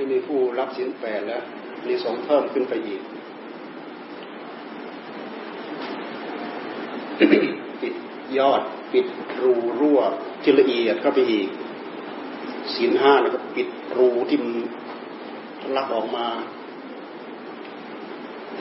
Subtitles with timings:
[0.00, 1.42] ที่มีผู้รับสินแปดแล้ว
[1.86, 3.00] มีสงเพิ่มขึ้นไปอีก
[7.80, 7.94] ปิด
[8.38, 9.06] ยอดปิด
[9.42, 10.00] รูรั่ว
[10.42, 11.48] ที่ละเอียดเข้าไปอีก
[12.74, 14.52] ศีลห้าแล้วก็ปิดรูที่มัน
[15.76, 16.26] ลักออกมา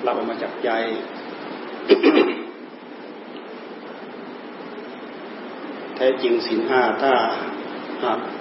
[0.05, 0.69] ลักออกมาจากใจ
[5.95, 7.13] แท้จริงศีลห้าถ้า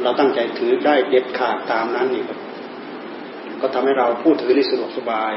[0.02, 2.24] เราตั้งใจถือได้เด็ดขาดตามนั้นนี่
[3.62, 5.34] ก็ทำให้เราพูดถือได้สะดวกสบาย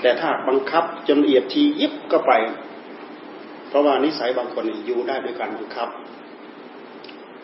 [0.00, 2.32] แต่ถ้าบังคับจนละเอียดทียิบก็ไป
[3.68, 5.88] เพราะว่านิสัยบางคนอยู่ได้ด้วยการบังคับ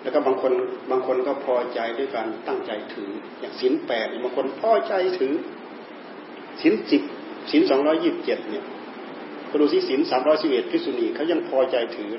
[0.02, 0.52] แล้วก็บางคน
[0.90, 5.34] บางคนก็พอใจด้วยการตั้งใจถือ อย่างศีลแปดบางคนพอใจถือ
[6.60, 7.02] ศีลสิบ
[7.50, 8.64] ศีลสองร้อยยิบเจ็ดเนี่ย
[9.50, 12.12] ก็ดูสิศีลสามร้อยสิบเอ็ดพิสุนีเขายังพอใจถือ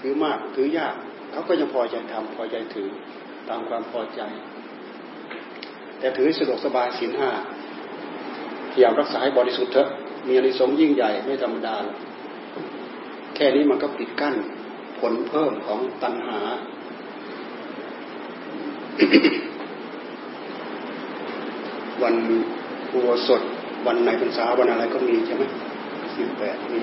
[0.00, 0.94] ถือมากถือยาก
[1.32, 2.88] เขาก็ยังพอใจทำพอใจถือ
[3.48, 4.20] ตามความพอใจ
[5.98, 7.30] แต่ถือสะดวกสบายศีลห้า
[8.70, 9.88] พยายามรักษาให้บริสุทธิ์เถอะ
[10.28, 11.76] มีอริสงยิ่งใหญ่ไม่ธรรมดา
[13.34, 14.34] แค่นี้มันก็ปิดกั้น
[14.98, 16.40] ผลเพิ่มของตัณหา
[22.02, 22.14] วัน
[22.92, 23.42] อุโบสถ
[23.86, 25.44] วันในพรรษาวันอะไรก็มีใช่ไหม
[26.14, 26.82] สิบแปดมี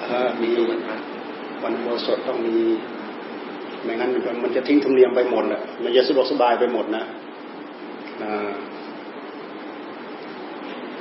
[0.00, 0.48] เออมี
[1.62, 2.56] วันอุโบสถต้องมี
[3.82, 4.10] ไม่งั้น
[4.42, 7.04] มันจะทิ้งธรรมเนียมไปหมดแหละมันจะสะดวกสบายไปหมดนะ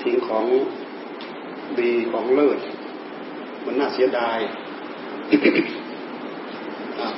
[0.01, 0.45] ทิ้งของ
[1.79, 2.59] ดีของเลิศ
[3.65, 4.39] มันน่าเสียดาย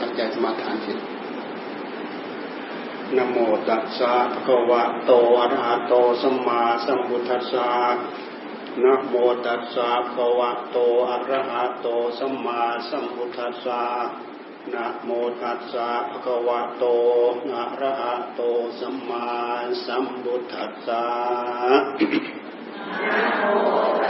[0.02, 0.94] ตั้งใจสมาทานสิ
[3.18, 3.38] นโม
[3.70, 7.70] ตัสสะภะคะวะโตอะระหะโตสัมมาสัมพุทธัสสะ
[8.84, 9.16] นะโม
[9.46, 10.78] ตัสสะภะคะวะโต
[11.10, 11.88] อะระหะโต
[12.20, 13.82] สัมมาสัมพุทธัสสะ
[14.74, 15.10] นะโม
[15.42, 16.84] ตัสสะภะคะวะโต
[17.52, 18.42] อะระหะโต
[18.80, 19.28] สัมมา
[19.86, 21.06] สัมพุทธัสสะ
[23.04, 24.01] นะโม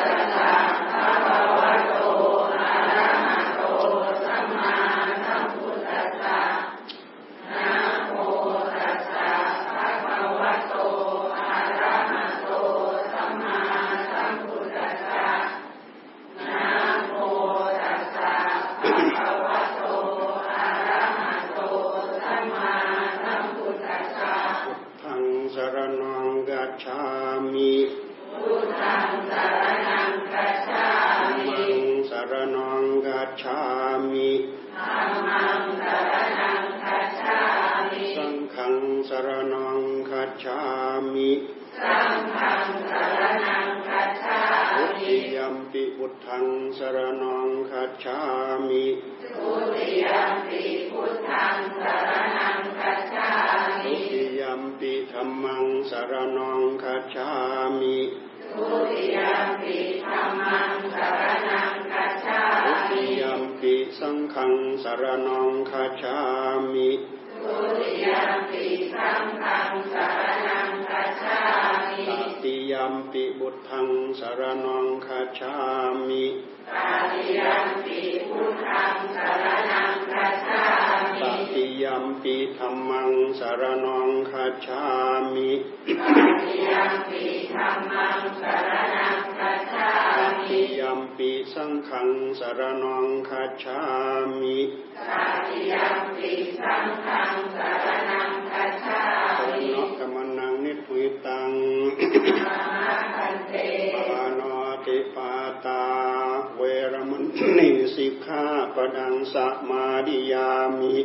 [107.55, 110.95] หนึ่งสิกขาปดังสัมมาดิยามิ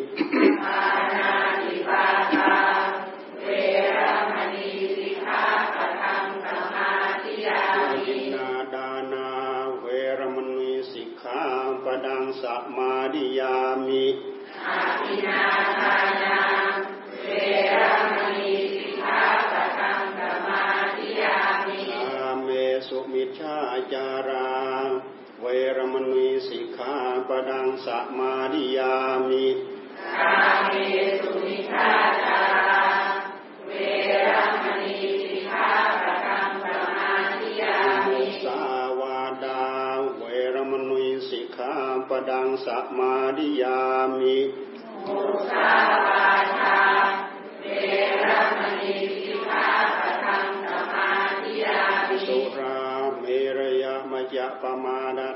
[27.29, 28.95] ปดังสัมมาดิยา
[29.29, 29.47] มิ
[30.19, 30.35] อา
[30.67, 30.75] เม
[31.21, 31.89] สุมิชฌา
[32.23, 32.85] จารา
[33.67, 33.71] เว
[34.35, 35.69] รมณีสิกขา
[36.03, 37.77] ปดังสัมมาดิยา
[38.07, 38.63] มิสา
[39.01, 39.65] วาดา
[40.19, 40.23] เว
[40.55, 41.73] รมณีสิกขา
[42.09, 43.81] ปดังสัมมาดิยา
[44.19, 44.39] มิ
[45.07, 45.21] มุ
[45.51, 45.71] สา
[46.05, 46.29] วา
[46.59, 46.81] ทา
[47.61, 47.67] เว
[48.29, 49.67] รมณีสิกขา
[49.99, 51.11] ปดังสัมมา
[51.43, 52.81] ดิยามิสุรา
[53.19, 53.25] เม
[53.57, 55.29] รยมยะปมาดา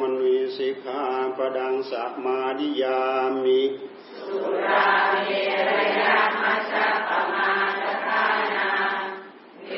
[0.00, 1.02] มณุสิกขา
[1.36, 3.00] ปดังสัมมาดิยา
[3.44, 3.62] มิ
[4.18, 4.88] สุรา
[5.24, 5.28] เม
[5.68, 7.50] รยามัชฌะปมา
[7.80, 8.24] ตทา
[8.54, 8.70] นา
[9.66, 9.72] เว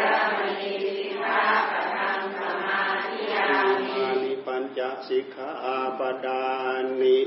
[0.00, 0.02] ร
[0.36, 3.46] มณีสิกขาปดังสัมมาดิยา
[3.78, 5.50] มินิปัญจสิกขา
[5.98, 6.42] ปดา
[7.00, 7.18] นิ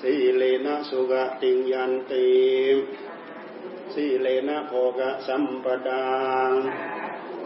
[0.00, 2.30] สีเลนะสุกติยันติ
[3.92, 6.06] สีเลนะโภกะสัมปดา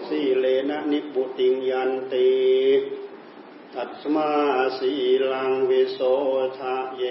[0.07, 2.31] สีเลนะนิบุติยันติ
[3.74, 4.32] ตัสมา
[4.78, 4.92] สี
[5.32, 6.00] ลังวิโส
[6.58, 7.04] ทะเย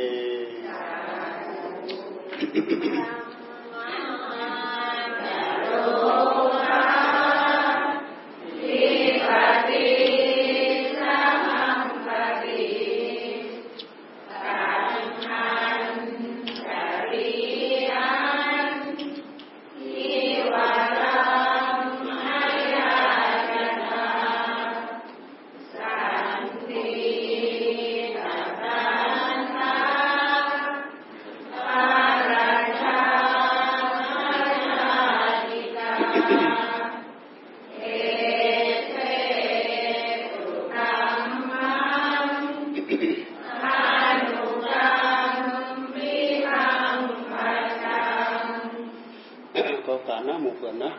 [49.87, 50.91] กอกานะหมู่เพื่อนนะ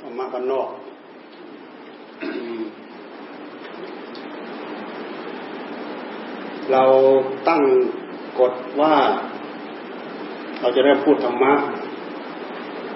[0.00, 0.68] ออกมากันนอก
[6.72, 6.82] เรา
[7.48, 7.62] ตั้ง
[8.40, 8.94] กฎว่า
[10.60, 11.52] เราจะเริ่มพูดธรรมะ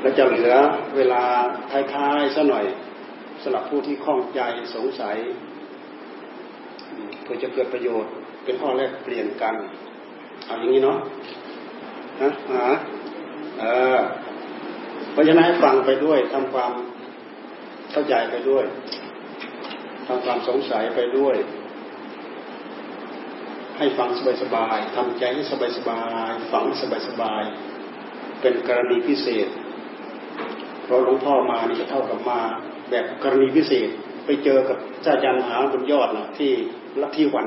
[0.01, 0.53] และจะเหลือ
[0.97, 1.23] เวลา
[1.93, 2.67] ท้ายๆซะหน่อย
[3.43, 4.41] สำหรับผู้ที่ข้องใจ
[4.75, 5.17] สงสัย
[7.23, 8.13] เพื่อจะเกิดประโยชน์
[8.45, 9.55] เป็นข้อแรกเปลี่ยนกัน
[10.47, 10.99] เอาอย่างนี้เนาะ
[12.23, 12.65] นะหา
[13.61, 13.65] เอ
[13.97, 13.99] อ
[15.13, 16.73] เพราะฉะนั้นฟังไปด้วยทำความ
[17.93, 18.65] เข้าใจไปด้วย
[20.07, 21.37] ทำความสงสัยไปด้วย
[23.79, 24.09] ให้ฟัง
[24.43, 25.43] สบายๆทำใจให้
[25.79, 26.65] สบายๆฟัง
[27.09, 29.49] สบายๆเป็นกรณีพิเศษ
[30.85, 32.41] เพราะหลวงพ่อมานี่จะเท่ากับมา
[32.91, 33.89] แบบกรณีพิเศษ
[34.25, 36.51] ไปเจอกับเจ้าจันหาบนยอดนะที่
[37.01, 37.47] ลัทธิวัน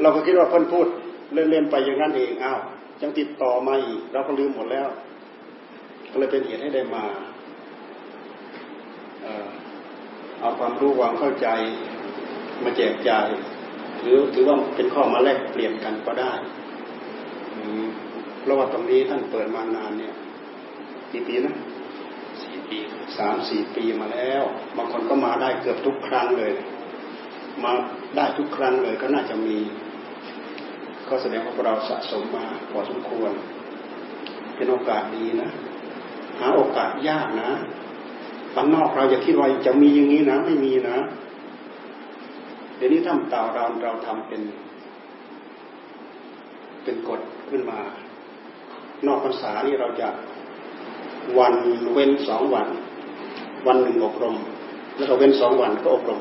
[0.00, 0.86] เราก็คิดว่าเพิ่นพูด
[1.32, 2.58] เล่นๆไปอย่างนั้นเองอ้าว
[3.02, 4.88] ยังติดต่อมาอีกเราก็ลืมหมดแล้ว
[6.10, 7.04] ก็เลยเป็นเหตุให้ได้มา
[10.40, 11.48] เอาความรู้ความเข้าใจ
[12.64, 13.28] มาแจกจ่าย
[14.00, 16.32] ถือถือว่าเป็นข้อมาแลกเปลี่ยนกันก็ได้
[18.40, 20.14] เพราะว่าตรงนี้ท่านเปิดมานานเนี่ย
[21.12, 21.54] กี่ปีนะ
[22.42, 22.78] สี่ปี
[23.18, 24.42] สามสี่ปีมาแล้ว
[24.76, 26.52] บางคนก็มาได้เกือบทุกครั้งเลย
[27.64, 27.72] มา
[28.16, 29.56] ได้ทุกครั้งเลยก็น่าจะมี
[31.08, 33.32] ก็แสดงว่าเราสะสมมาพอสมควร
[34.56, 35.50] เป็นโอกาสดีนะ
[36.38, 37.50] หาโอกาสยากนะ
[38.54, 40.96] ฝันนอกเราอย่าคิดว่าจะมีอย่างนี้นะ ไม่มีนะ
[42.76, 44.42] เดี๋ยวนี้ทำตาเราเราทำเป็น
[46.84, 47.20] เป็นกฎ
[47.50, 47.80] ขึ้นมา
[49.06, 50.08] นอกพรรษานี่เราจะ
[51.38, 51.54] วัน
[51.92, 52.68] เว้นสองวัน
[53.66, 54.36] วันหนึ่งอบรม
[54.96, 56.20] แล้วก็เว้นสองวันก็อบรม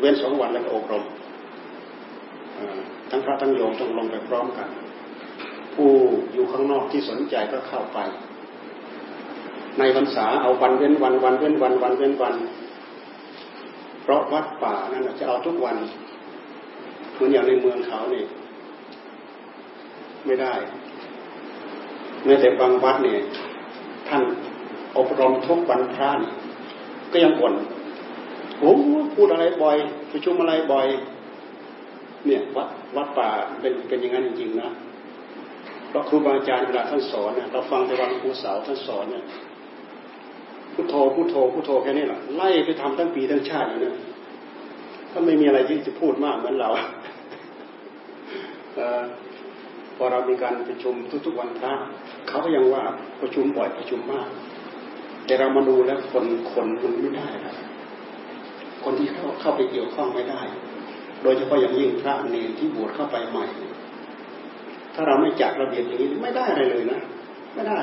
[0.00, 1.04] เว้นสองวันแล้วก็อบรม
[3.10, 4.68] ทั้งพระทั้งโยมต้องลงไปพร้อมกัน
[5.74, 5.90] ผู้
[6.32, 7.98] อยู่ข้างนอกที่สนใจก็เข้าไป
[9.78, 12.34] ในพรรษาเอาวันเว้นวันวันเว้นวันวันเว้นวัน
[14.02, 15.76] เพราะวัดป่านั่นจะเอาทุกวัน
[17.12, 18.26] เหมือนอย่างในเมืองเขาเนี่ย
[20.26, 20.52] ไม่ได้
[22.24, 23.18] แม้แต่บางวัดเนี่ย
[24.08, 24.22] ท่าน
[24.98, 26.32] อบรมทุกวันพระนี่
[27.12, 27.54] ก็ยังบ่น
[28.58, 28.72] โอ้
[29.14, 29.76] พูดอะไรบ่อย
[30.10, 30.86] ประชุมอะไรบ่อย
[32.26, 33.28] เนี่ยวัดวัดป่า
[33.60, 34.70] เป็นเป็นอย่างนั้นจริงๆนะ
[35.88, 39.24] เพราะครูบาอาจารย์เวลาท่านสอนเนี่ยเราฟังแต่วันครูเสาท่านสอนเนี่ย
[40.74, 43.94] พุทโธพุทโธพุทโธแค่นี้แหละไล่ไปทำทั้งปีทั้งชาติอยู่นะ
[45.10, 46.70] ถ้าไม่มีอะไรที่จะพูดมากเหมือนเรา
[49.96, 50.94] พอเรามีการประชุม
[51.26, 51.72] ทุกๆวันพระ
[52.28, 52.84] เขาก็ยังว่า
[53.20, 54.28] ประชุมบ่อยประชุมมาก
[55.26, 57.28] แต่เรามาดูแล้วคนคนมันไม่ได้
[58.84, 60.40] คนที่เข้าเข้าไปเกี่ยวข้องไม่ได้
[61.24, 63.46] โดยเฉพาะอย่างยิ่งพระเนรที่บวชเข้าไปใหม่
[64.94, 67.00] ถ้าเราไม่จัดระเบียบอย่างนี้ไม่ได้อะไรเลยนะ
[67.54, 67.78] ไม่ได้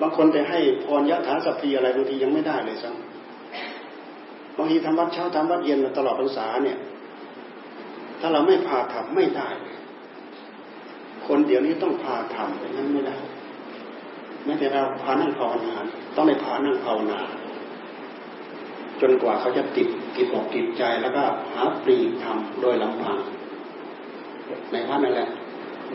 [0.00, 6.78] บางคนไปให้พรยะถาสัพพีอะไรบางทียังไม่ได้เลยซ้ำบางทีทำวัดเช้าทำวัดเย็นตลอดพรรษาเนี่ย
[8.20, 9.48] ถ้าเราไม่พาทำไม่ได้
[11.26, 13.16] คนเดี๋ยวนี้ต้องพาทำอย่างนั้นไม่ได้
[14.44, 15.74] แม้แต่เราพานั่งภาวนา
[16.16, 17.18] ต้องได้พานั่งภาวนา
[19.02, 21.22] จนกว่าเขาจะติดติดอกติดใจแล้วก็
[21.54, 23.18] หาปรีทำโดยลำพัง
[24.72, 25.28] ในวัดนั่นแหละ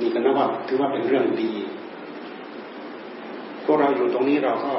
[0.01, 1.51] นี่ก็นับว่าถือว่าเป็นเรื่องดี
[3.65, 4.73] พวกเราอยู่ตรงนี้เราก็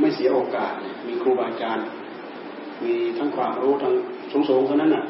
[0.00, 0.72] ไม่เสียโอกาส
[1.08, 1.86] มีครูบาอาจารย์
[2.84, 3.94] มีทั้งความรู้ทั้ง
[4.48, 5.04] สูงๆเท่านั้นน่ะ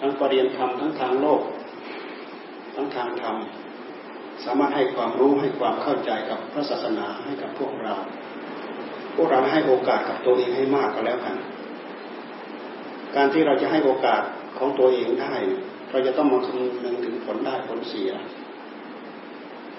[0.00, 1.40] ทั้งปรริญญาธรรมทั้งทางโลก
[2.74, 3.36] ทั้งทางธรรม
[4.44, 7.94] สามารถให้ความรู้ให้ความเข้าใจกับพระศาสนาให้กับพวกเรา
[9.16, 11.36] พวกเราให้โอกาสกับตัวเองให้มากก็แล้วกัน
[13.16, 14.22] การที่เราจะให้โอกาส
[14.58, 15.34] ของตัวเองได้
[15.90, 18.10] เราจะต้องมาคำนึงถึงผลได้ผลเสีย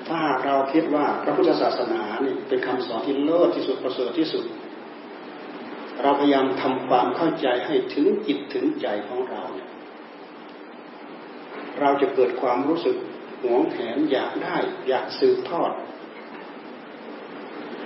[0.07, 4.45] ถ้าเราคิดว่าพระพุทธศาสนาเนี่ยเป็นคำสอนที่เลิศที่สุดประเสริฐที่สุด
[6.01, 9.69] เราพยายามทำความเข้าใจให้ถึงจิตถึงใจของเราเนี่ย
[11.79, 12.95] เราจะเกิดความรู้สึก
[13.41, 15.71] หวงแหนอยากได้อยากสืบทอด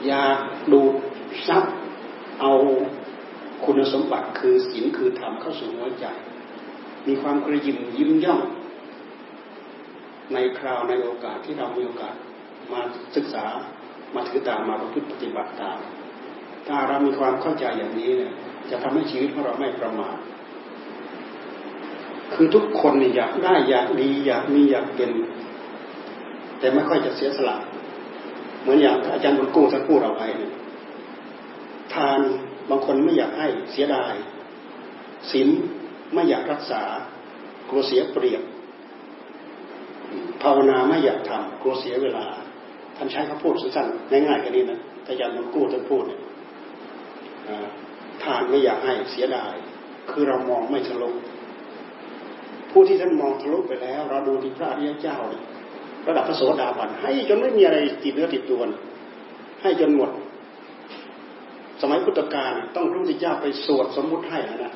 [0.07, 0.37] อยาก
[0.71, 0.95] ดูด
[1.47, 1.63] ซับ
[2.41, 2.53] เอา
[3.65, 6.05] คุณสมบัติคือศีลคือธรรมเข้าสู่หัวใจ
[7.07, 8.41] มีความกระยิมยิ้มย่อง
[10.33, 12.15] ในคราวในโอกาสที่เรามีโอกาส
[12.71, 12.81] มา
[13.15, 13.45] ศึกษา
[14.15, 15.77] มาถือตามมาประพฤติปฏิบัติตาม
[16.67, 18.33] ถ้าเรามีความเข้าใจอย่างนี้เนี่ย
[18.69, 20.17] จะทำให้ชีวิตของเราไม่ประมาท
[22.33, 25.11] คือทุกคนเนี่ยอยากได้อยากดีอยากมีอยากเป็น
[26.59, 27.57] แต่ไม่ค่อยจะเสียสละ
[28.61, 30.51] เหมือนอย่างอาจารย์บุญกู้ท่านพูดเราไปเนี่ย
[31.93, 32.19] ทาน
[32.69, 34.13] บางคนไม่อยากให้เสียดาย
[35.31, 35.49] ศีล
[36.13, 36.81] ไม่อยากรักษา
[37.69, 38.43] กลัวเสียเปรียบ
[40.41, 42.25] ภาวนาไม่อยากทำกลัวเสียเวลา
[42.97, 46.19] ท่านใช้คำพูดสั้นๆง่ายๆกันนี้นะแต่ยานมันกู้ท่านพูดเนี่ย
[48.23, 49.53] ทานไม่อยากให้เสียดาย
[50.11, 51.09] คือเรามองไม่ทะลุ
[52.71, 55.17] ผู้ที่ท่านมองทะลุไปแล้ว เราดูที่พระอริยเจ้า
[56.07, 58.61] ระดับพระโสดาบันให้จนไม่มีอะไรติดเนื้อติดตัว
[59.61, 60.09] ให้จนหมด
[61.81, 64.73] สมัยพุทธกาลต้องพระพุทธเจ้าไปสวดสมมุติให้นะ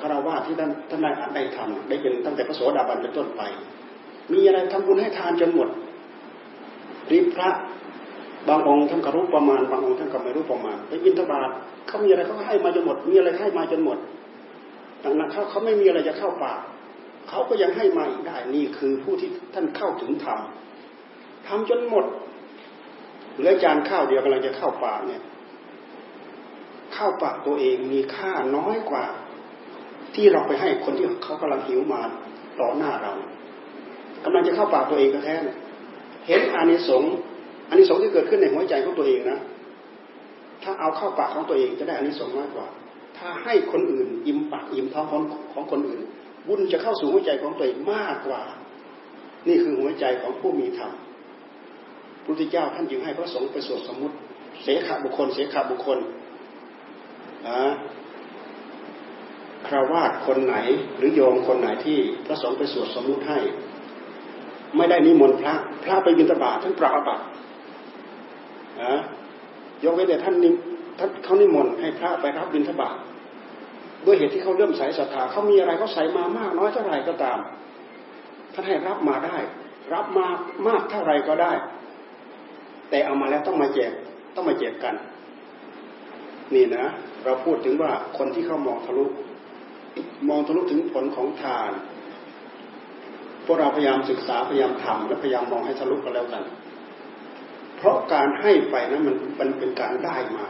[0.00, 3.42] คารวะที่ท่านท่านได้ได้ทำได้เป็นตั้งแต่พระโสดาบันเป็นต้นไป
[4.32, 5.68] มีอะไรทำบุญให้ทานจนหมด
[7.10, 7.48] รีพระ
[8.48, 11.50] บางองค์ท่านก็รู้ประมาณ บางองค์ท่านก็ไม่รู้ประมาณไปบิณฑบาต
[11.86, 13.98] เขามีอะไรเขาให้มาจนหมด มีอะไรให้มาจนหมด
[15.04, 16.60] ดังนั้นเขาเขาไม่มีอะไรจะเข้าปาก
[17.28, 20.38] เขาก็ยังให้มาอีกได้นี่คือผู้ที่ท่านเข้าถึงธรรม
[21.46, 22.04] ทำจนหมด
[23.36, 25.22] เหลือจานข้าวเดียวกำลังจะเข้าปากเนี่ย
[26.96, 29.04] ข้าวปากตัวเองมีค่าน้อยกว่า
[30.14, 32.00] ที่เราไปให้คนที่เขากำลังหิวมา
[32.60, 33.12] ต่อหน้าเรา
[34.24, 35.34] กำลังจะเข้าปากตัวเองก็แค่
[36.26, 37.12] เห็นอานิสงส์
[37.68, 39.38] อานิสงส์ที่เกิดขึ้นในหัวใจของตัวเองนะ
[40.62, 42.66] ถ้าเอาเข้าปากของตัวเองจะได้อานิสงส์น้อยกว่า
[43.18, 46.00] ถ้าให้คนอื่นอิ่มปากอิ่มท้องของของคนอื่น
[46.46, 48.42] บุญจะเข้าสู่หัวใจของตัวเองมากกว่า
[49.48, 50.92] นี่คือหัวใจของผู้มีธรรม
[52.24, 54.16] พุทธเจ้าท่านจึงให้พระสงฆ์ไปสวดสมุติ
[54.62, 55.98] เสขบุคคล เสขบุคคล
[59.66, 60.56] คราวาสคนไหน
[60.96, 63.38] หรือโยมคนไหนที่พระสงฆ์ไปสวดสมุติให้
[64.76, 65.54] ไม่ได้นิมนต์พระ
[65.84, 67.24] พระไปบิณฑบาตท่านปราบัติ
[68.82, 68.94] นะ
[69.84, 70.48] ยกเว้นแต่ท่านนิ
[70.98, 72.96] ท่านเขานิมนต์ให้พระไปรับบิณฑบาต
[74.06, 77.38] ด้วยเหตุที่เขาเริ่มใส่ศรัทธาเขามีอะไรเขาใส่มามากน้อยเท่าไหร่ก็ตาม
[78.52, 79.36] ท่านให้รับมาได้
[79.94, 80.26] รับมา
[80.66, 81.52] มากเท่าไรก็ได้
[82.90, 83.92] แต่เอามาแล้วต้องมาแจก
[84.34, 84.94] ต้องมาแจกกัน
[86.54, 86.86] นี่นะ
[87.24, 89.04] เราพูดถึงว่าคนที่เขามองทะลุ
[90.28, 91.70] มองทะลุถึงผลของทาน
[93.44, 96.42] พวกเราพยายามศึกษาพยายามทำและพยายามมองให้ทะลุกันแล้วกัน
[97.76, 100.46] เพราะการให้ไปนั้นมันมันเป็นการได้มา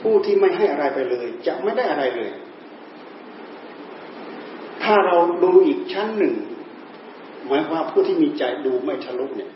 [0.00, 2.30] ผู้ที่ไม่ให้อะไรไปเลย จะไม่ได้อะไรเลย
[4.82, 6.34] ถ้าเราดูอีกชั้นหนึ่ง
[7.46, 9.50] หมายว่าผู้ที่มีใจดูไม่ทะลุเนี่ย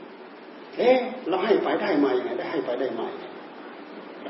[0.76, 0.98] เอ๊ะ
[1.28, 3.06] เราให้ไปได้มาอย่างไรได้ให้ไปได้มา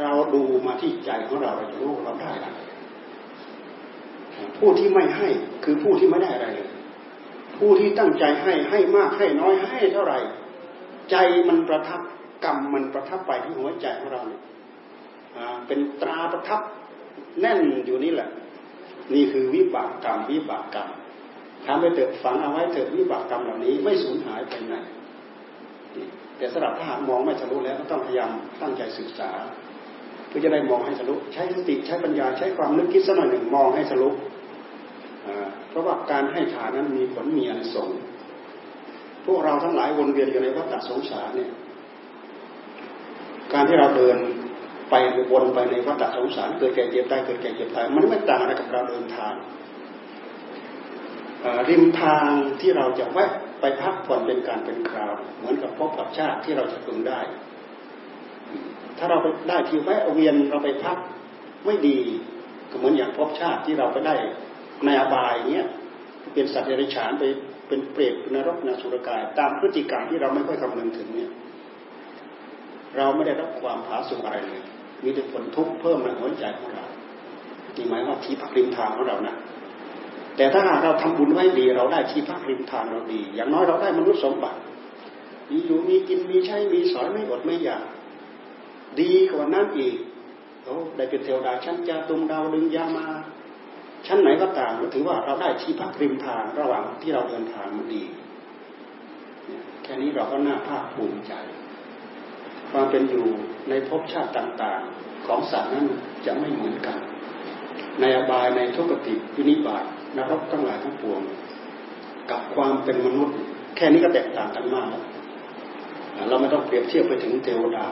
[0.02, 2.58] เราดูมาที่ใจของเราเราจะรู้เราได้อะไร
[4.58, 5.28] ผู้ที่ไม่ให้
[5.64, 6.68] คือผู้ที่ไม่ได้อะไรเลย
[7.58, 10.18] ผู้ที่ตั้งใจให้ให้มากให้น้อยให้เท่าไหร่
[11.10, 11.16] ใจ
[11.48, 12.00] มันประทับ
[12.44, 14.42] กรรมมันประทับไปที่หัวใจของเราเนี่ย
[15.66, 16.60] เป็นตราประทับ
[17.40, 18.28] แน่นอยู่นี่แหละ
[19.14, 20.88] นี่คือวิบากกรรมวิบากกรรม
[21.66, 24.74] ทำไปเถิดฝังเอาไว้เถิดวิบากกรรมเหล่านี้ไม่สูญหายไปไหน
[26.36, 28.30] แต่สำหรับถ้าหากมองไม่ทะลุแล้วก็ต้องพยายาม
[28.60, 29.30] ตั้งใจศึกษา
[30.28, 34.08] เพื่อจะได้มองให้ทะลุใช้สติใช้ปัญญาใช้ความนึกคิดสักหน่อยหนึ่งมองให้ทะลุ
[35.68, 37.88] เพราะว่าการให้ทานนั้นมีผลมีอันสง
[39.26, 41.50] พวกเราทั้งหลายวนเวียนอยู่ในวัฏสงสารเนี่ย
[43.52, 44.16] การที่เราเดิน
[44.90, 44.94] ไป
[45.32, 49.34] วนไปในวัฏสงสารเกิดแก่เจ็บตายเกิดแก่เจ็บตายมันไม่ต่างอะไรกับเราเดินทาง
[51.68, 52.28] ริมทาง
[52.60, 57.20] ที่เราจะแวะไปพักผ่อนเป็นการเป็นคราว เหมือนกับพบกับชาติที่เราจะพึงได้
[58.98, 60.98] ถ้าเราไปได้ที่แวะเวียนเราไปพัก
[61.66, 61.98] ไม่ดี
[62.70, 64.14] ก็เหมือนอย่างพบชาติที่เราไปได้
[64.84, 65.66] ในอบายเนี้ย
[66.34, 67.24] เป็นสัตว์เดรัจฉานไป
[67.68, 71.30] เป็นเปรตนรกนสุรกาย ตามพฤติกรรมที่เราไม่ค่อยคำนึงถึงเนี่ย
[72.96, 74.62] เราไม่ได้รับความผาสุกอะไรเลย
[75.04, 76.84] มีแต่ผลทุกข์เพิ่มในหัวใจของเรา
[77.76, 79.34] นี่หมายว่าที่พักริมทางของเรานะ
[80.36, 84.58] แต่ถ้าหากเราทำบุญไว้ดี เราได้ที่พักริมทางเราดี อย่างน้อยเราได้มนุษย์สมบัติ
[85.50, 87.84] มีอยู่มีกินมีใช้มีสอยไม่อดไม่อยาก
[89.00, 89.96] ดีกว่านั้นอีก
[90.64, 93.06] โอ้ได้เป็นเทวดาชั้นจาตุมดาวดึงยามา
[94.06, 98.02] ชั้นไหนก็ตามก็ถือว่าเราได้ที่พักริมทางระหว่างที่เราเดินทางมันดี
[99.82, 101.32] แค่นี้เราก็น่าภาคภูมิใจ
[102.70, 103.26] ความเป็นอยู่
[103.68, 105.86] ในภพชาติต่างๆ ของสัตว์นั้น
[106.26, 106.96] จะไม่เหมือนกัน
[108.00, 109.84] ในอบายในทุกติวินิบาต
[110.16, 111.22] นรกทั้งหลายทั้งปวง
[112.30, 113.36] กับความเป็นมนุษย์
[113.76, 114.88] แค่นี้ก็แตกต่างกันมาก
[116.28, 117.86] เราไม่ต้องเปรียบเทียบไปถึงเทวดา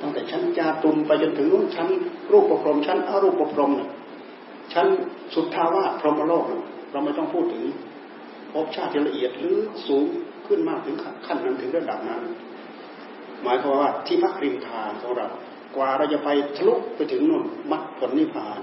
[0.00, 1.88] ตั้งแต่ชั้นจาตุมไปจนถึงนู้นชั้น
[2.32, 3.90] รูปประพรมชั้นอรูปประพรมเนี่ย
[4.72, 4.86] ชั้น
[5.34, 6.44] สุทธาวาสพรหมโลก
[6.92, 7.64] เราไม่ต้องพูดถึง
[8.52, 10.04] ภพชาติที่ละเอียดหรือสูง
[10.46, 12.22] ขึ้นมากถึงขั้นนั้นถึงระดับนั้น
[13.42, 15.28] หมายความว่าที่พักริมทางของเรา
[15.76, 18.60] กว่าเราจะไปทะลุไปถึงนู่นมรรคผลนิพพาน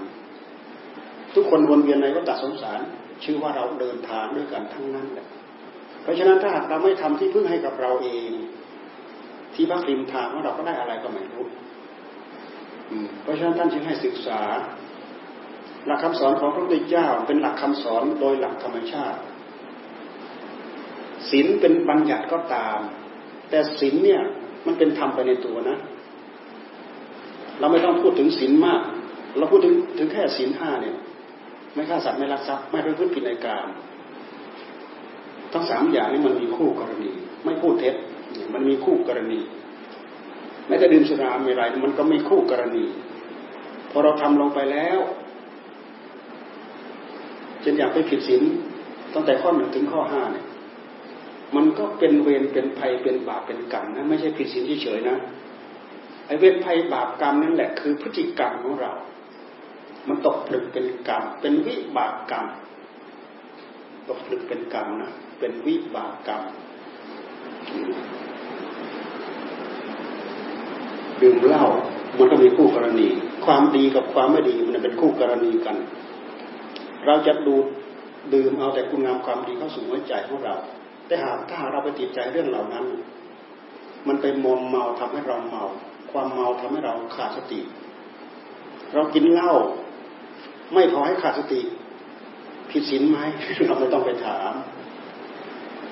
[1.34, 2.80] ทุกคนวนเวียนในวัฏสงสาร
[3.24, 5.26] ชื่อว่าเราเดินทางด้วยกันทั้งนั้นแหละ
[6.02, 8.30] เพราะฉะนั้นถ้าหากเราไม่ทำที่พึ่งให้กับเราเอง
[9.54, 11.44] ที่พักริมทางว่าเราก็ได้อะไรก็ไม่รู้
[13.22, 14.40] เพราะฉะนั้นท่านจึงให้ศึกษา
[15.86, 19.18] หลักคำสอนของพระพุทธเจ้าเป็นหลักคำสอนโดยหลักธรรมชาติ
[21.30, 22.78] ศีลเป็นบัญญัติก็ตาม
[23.50, 24.22] แต่ศีลเนี่ย
[24.66, 25.78] มันเป็นธรรมไปในตัวนะ
[27.60, 28.82] เราไม่ต้องพูดถึงศีลมาก
[29.38, 30.96] เราพูดถึงถึงแค่ศีลห้าเนี่ย
[31.74, 33.66] ไม่ฆ่าสัตว์ไม่ลักทรัพย์ไม่ประพฤติผิดในการ
[35.52, 37.10] ทั้งสามอย่างนี้มันมีคู่กรณี
[37.44, 37.94] ไม่พูดเท็จ
[38.54, 39.40] มันมีคู่กรณี
[40.66, 42.84] ไม่แต่ดื่มสุราไม่ไรมันก็มีคู่กรณี
[43.90, 44.98] พอเราทำลงไปแล้ว
[47.64, 48.42] จนอยากไปผิดศีล
[49.14, 50.46] ตั้งแต่ข้อหนึ่งถึงข้อห้าเนี่ย
[51.56, 55.16] มันก็เป็นเวรเป็นภัยเป็นบาปเป็นกรรมนะไม่ใช่ผิดศีลเฉยๆนะ
[56.26, 58.92] ไอ้เวรภัยบาปกรรมนั่นแหละคือพฤติกรรมของเรา
[60.08, 62.46] มันตกผลึกเป็นกรรม เป็นวิบากกรรม
[64.08, 66.42] ตกผลึกเป็นกรรมนะเป็นวิบากกรรม
[71.22, 71.64] ดื่มเหล้า
[72.18, 73.08] มันก็มีคู่กรณี
[73.46, 75.76] ความดีกับความไม่ดีมันเป็นคู่กรณีกัน
[77.06, 77.54] เราจะดู
[78.34, 80.54] ดื่มเอาแต่คุณงามความดีเข้าสู่หัวใจของเรา
[81.06, 82.84] แต่หากถ้าเราไปติดใจเรื่องเหล่านั้น
[84.08, 85.64] มันไปมอมเมาทำให้เราเมา
[86.12, 87.60] ความเมาทำให้เราขาดสติ
[88.94, 89.52] เรากินเหล้า
[90.74, 91.60] ไม่พอให้ขาดสติ
[92.70, 93.18] ผิดศีลไหม
[93.66, 94.52] เราไม่ต้องไปถาม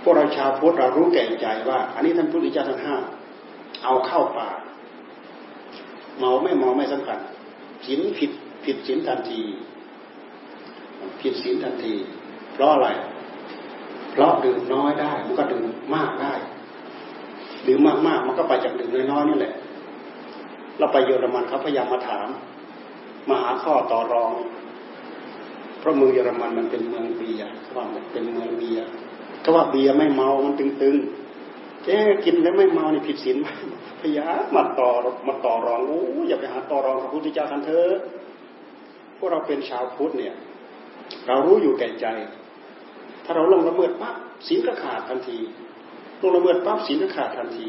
[0.02, 2.96] พวกเราชาวพุทธเรารู้แก่ใจว่า อันนี้ท่านพุทธเจ้าท่านห้า
[3.84, 4.58] เอาเข้าปาก
[6.18, 7.18] เมาไม่เมาไม่สำคัญ
[7.86, 8.30] ศีลผิด
[8.64, 9.40] ผิดศีลทันที
[11.20, 11.94] ผิดศีลทันที
[12.52, 12.88] เพราะอะไร
[14.10, 16.34] เพราะดื่มน้อยได้ มันก็ดื่มมากได้
[17.66, 19.54] ดื่มมากมากมันก็ไปจากดื่มน้อยๆนี่แหละ
[20.78, 22.28] เราไปเยอรมันเขาพยายามมาถาม
[23.28, 24.32] มาหาข้อต่อรอง
[25.78, 28.86] เพราะเมืองเยอรมันมันเป็นเมืองเบียร์เขาว่าเป็นเมืองเบียร์
[29.40, 33.48] เขาว่าเบียร์ไม่เมามันตึงๆเจ๊กินแล้วไม่เมานี่ผิดศีลไหม
[34.02, 34.90] พยายามมาต่อ
[35.28, 37.92] มาต่อรองโอ้อย่าไปหาต่อรองกับพระพุทธเจ้าทันเถอะ
[39.18, 40.34] พวกเราเป็นชาวพุทธเนี่ย
[41.26, 42.06] เรารู้อยู่แก่ใจ
[43.24, 44.14] ถ้าเราลงละเมิดปั๊บ
[44.46, 45.38] ศีลก็ขาดทันที
[46.20, 47.66] ลงละเมิดปั๊บศีลก็ขาดทันที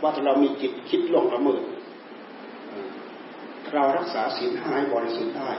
[0.00, 1.62] ว่าถ้าเรามีจิตคิดลงละเมิด
[3.74, 5.50] เรารักษาศีลห้าบริสุทธิ์ได้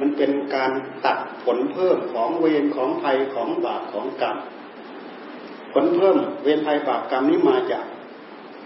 [0.00, 0.72] มันเป็นการ
[1.06, 4.36] ตัดผลเพิ่มของเวรของภัยของบาปของกรรม
[5.82, 7.84] ลเพิ่มเวรภัยบาปกรรมนี้มาจาก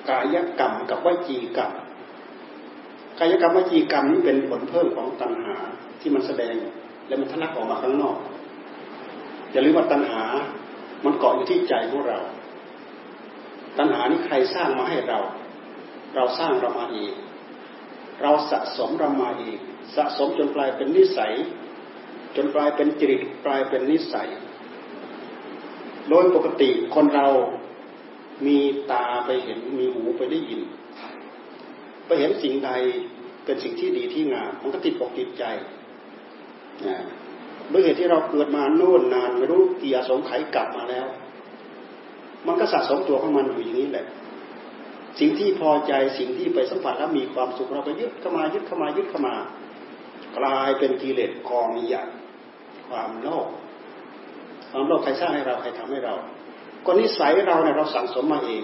[0.09, 1.73] กายกรรมกับวจีกรรม
[3.19, 5.57] กายกรรมวจีกรรมนี้เป็นผลเพิ่มของตัณหา
[6.01, 6.55] ที่มันแสดง
[7.07, 8.17] แล้วมันทะลักออกมาข้างนอก
[9.51, 10.25] อย่าลืมว่าตัณหา
[11.05, 12.19] มันเกาะอยู่ที่ใจของเรา
[13.79, 15.19] ตัณหานี้ใครสร้างมาให้เรา
[16.15, 17.13] เราสร้างเรามาเอง
[18.23, 19.59] เราสะสมเรามาเอง
[19.97, 21.33] สะสมจนกลายเป็นนิสัย
[22.37, 24.29] จนกลายเป็นจริตกลายเป็นนิสัย
[26.09, 27.27] โดยปกติคนเรา
[28.47, 28.59] มี
[28.93, 30.61] ตาไปเห็นมีหูไปได้ยิน
[32.07, 32.71] ไปเห็นสิ่งใด
[33.45, 35.45] เป็นสิ่งที่ดีที่งามมันก็ติดอกติดใจ
[37.73, 41.07] ด้วยเหตุที่เราเกิดมาโน่นนานไม่รู้กี่อสงไขยกลับมาแล้ว
[42.47, 44.07] มันก็สะสมตัวของมันอยู่อย่างนี้แหละ
[45.21, 49.35] สิ่งที่พอใจสิ่งที่ไปสัมผัสแล้วมีความสุขเราก็ยึดเข้ามายึดเข้ามายึดเข้ามา
[50.39, 52.05] กลายเป็นกิเลสกองใหญ่
[52.89, 53.49] ความโลภ
[54.71, 56.15] ความโลภใครสร้างให้เราใครทำให้เรา
[56.87, 58.63] ก็นิสัยเราเนี่ยเราสั่งสมมาเอง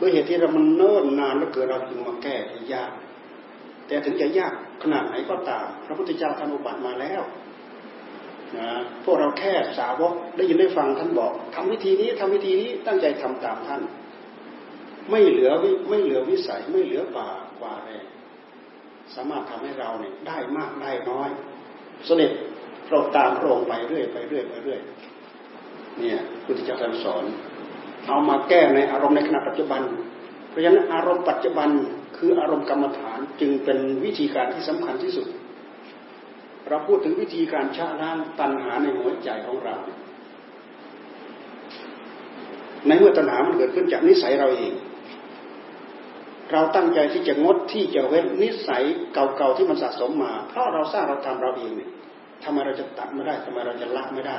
[0.00, 2.34] ด้วยเหตุที่เรามันเนิ่นนานแล้วเกิดเราจึงมาแก้
[2.74, 2.92] ยาก
[3.86, 4.52] แต่ถึงจะยาก
[4.82, 7.22] ขนาดไหนก็ตาม พระพุทธเจ้าท่านอุบัติมาแล้ว
[8.56, 8.68] นะ
[9.04, 13.82] พวกเราแค่สาวกได้ยินได้ฟังท่านบอกทำวิธีนี้ทำวิธีนี้ตั้งใจทำตามท่าน
[15.10, 15.50] ไม่เหลือ
[15.88, 17.28] ไม่เหลือวิสัยไม่เหลือป่า
[17.60, 18.04] กว่าแรง
[19.14, 21.28] สามารถทำให้เราเนี่ยได้มากได้น้อย
[22.06, 22.30] เสด็จ
[22.86, 24.80] โปรดตามพระองค์ไปเรื่อยไปเรื่อยไปเรื่อย
[26.00, 27.24] เนี่ยพุทธเจ้าท่านสอน
[28.06, 29.82] เอามาแก้ในอารมณ์ในขณะปัจจุบัน
[30.48, 31.68] เพราะฉะนั้นอารมณ์ปัจจุบัน
[32.16, 35.26] คืออารมณ์กรรมฐานจึงเป็นวิธีการที่สำคัญที่สุด
[36.68, 39.76] เราพูดถึงวิธีการชะล้างตัณหาในหัวใจของเรา
[42.86, 44.72] ในเมื่อตัณหามันเกิดขึ้นจากนิสัยเราเอง
[46.52, 48.82] เราตั้งใจที่จะงดที่จะเว้นนิสัย
[49.14, 51.90] เก่าๆที่มันสะสมมา เพราะเราสร้างเราทำเราเองเนี่ย
[52.44, 54.38] ทำไมเราจะตัดไม่ได้ทำไมเราจะละไม่ได้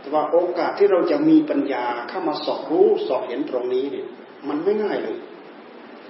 [0.00, 4.06] แต่ว่าโอกาสที่เราจะมีปัญญาเข้ามาสอบรู้สอบเห็นตรงนี้เนี่ย
[4.48, 5.16] มันไม่ง่ายเลย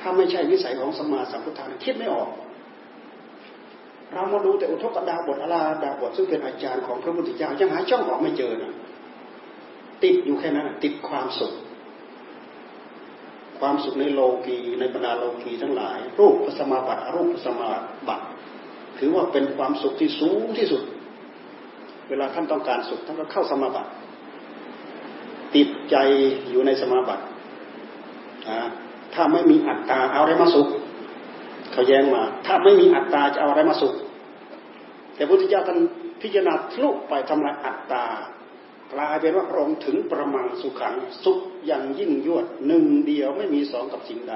[0.00, 2.28] ถ้าไม่ใช่วิสัยของสมมาสัมพุทธาคิดไม่ออก
[4.12, 8.72] เรามาดูแต่อุทกดาบทอาราดาบทซึ่งเป็นอาจารย์ของพระพุทธเจ้ายังหาช่องออกไม่เจอนะ
[10.02, 11.52] ติดอยู่แค่นั้นติดความสุข
[13.60, 17.68] ความสุขในโลกีในบรรดาโลกีทั้งหลาย รูปสมาบัติอรูปสมา
[18.08, 18.24] บัติ
[18.98, 20.82] ถือว่าเป็นความสุขที่สูงที่สุด
[22.08, 23.90] เวลาท่านต้องการสุขท่านก็เข้าสมาบัติ
[25.54, 25.96] ติดใจ
[26.50, 27.24] อยู่ในสมาบัติ
[29.14, 30.68] ถ้าไม่มีอัตตาเอาอะไรมาสุข
[31.72, 33.94] เขาแย้งมา ถ้าไม่มีอัตตาจะเอาอะไรมาสุข
[35.14, 35.78] แต่พระพุทธเจ้าท่าน
[36.22, 38.04] พิจารณาทะลุไปทำลายอัตตา
[38.92, 44.34] กลายเป็นว่าพระองค์ถึงประมังสุขังสุขอย่างยิ่งยวดหนึ่งเดียวไม่มีสองกับสิ่งใด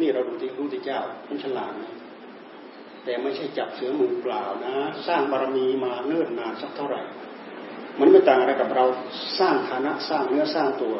[0.00, 1.92] นี่เราดูที่พระพุทธเจ้าท่านฉลาดนะ
[3.04, 4.74] แต่ไม่ใช่จับเสือมือเปล่านะ
[5.06, 7.02] สร้างบารมีมาเนิ่นนานสักเท่าไหร่
[8.00, 8.84] มันไม่ต่างอะไรกับเรา
[9.38, 10.96] สร้างฐานะสร้างเนื้อสร้างตัว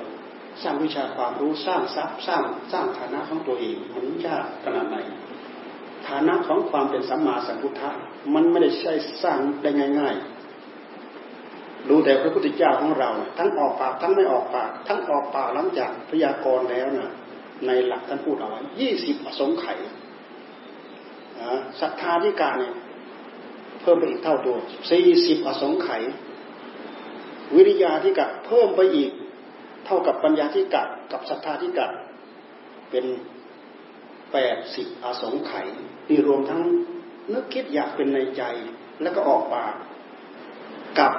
[0.62, 4.96] สร้างวิชาความรู้สร้างทรัพย์สร้างสร้างฐานะของตัวเองมันยากขนาดไหน
[6.08, 7.90] ฐานะของความเป็นสัมมาสัมพุทธะ
[8.34, 10.14] มันไม่ได้ใช่สร้างได้ง่าย
[11.00, 17.12] ๆ ดูแต่พระพุทธเจ้าของเรา ทั้งออกปากทั้งไม่ออกปาก ทั้งออกปากหลังจากพยากรณ์แล้วนะ
[17.66, 19.78] ในหลักท่านพูดเอาไว้ยี่สิบอสงไขย
[21.80, 22.74] ศรัทธาธิกาเนี่ย
[23.80, 24.56] เพิ่มไปอีกเท่าตัว
[24.90, 26.02] สี่สิบอสงไขย
[27.54, 29.10] วิริยาธิกะเพิ่มไปอีก
[29.86, 31.86] เท่ากับปัญญาธิกะกับศรัทธาธิกะ
[32.90, 33.04] เป็น
[34.32, 35.66] แปดสิบอสงไขย
[36.08, 36.62] นี่รวมทั้ง
[37.32, 38.42] นึกคิดอยากเป็นในใจ
[39.02, 39.74] แล้วก็ออกปาก
[40.98, 41.12] กับ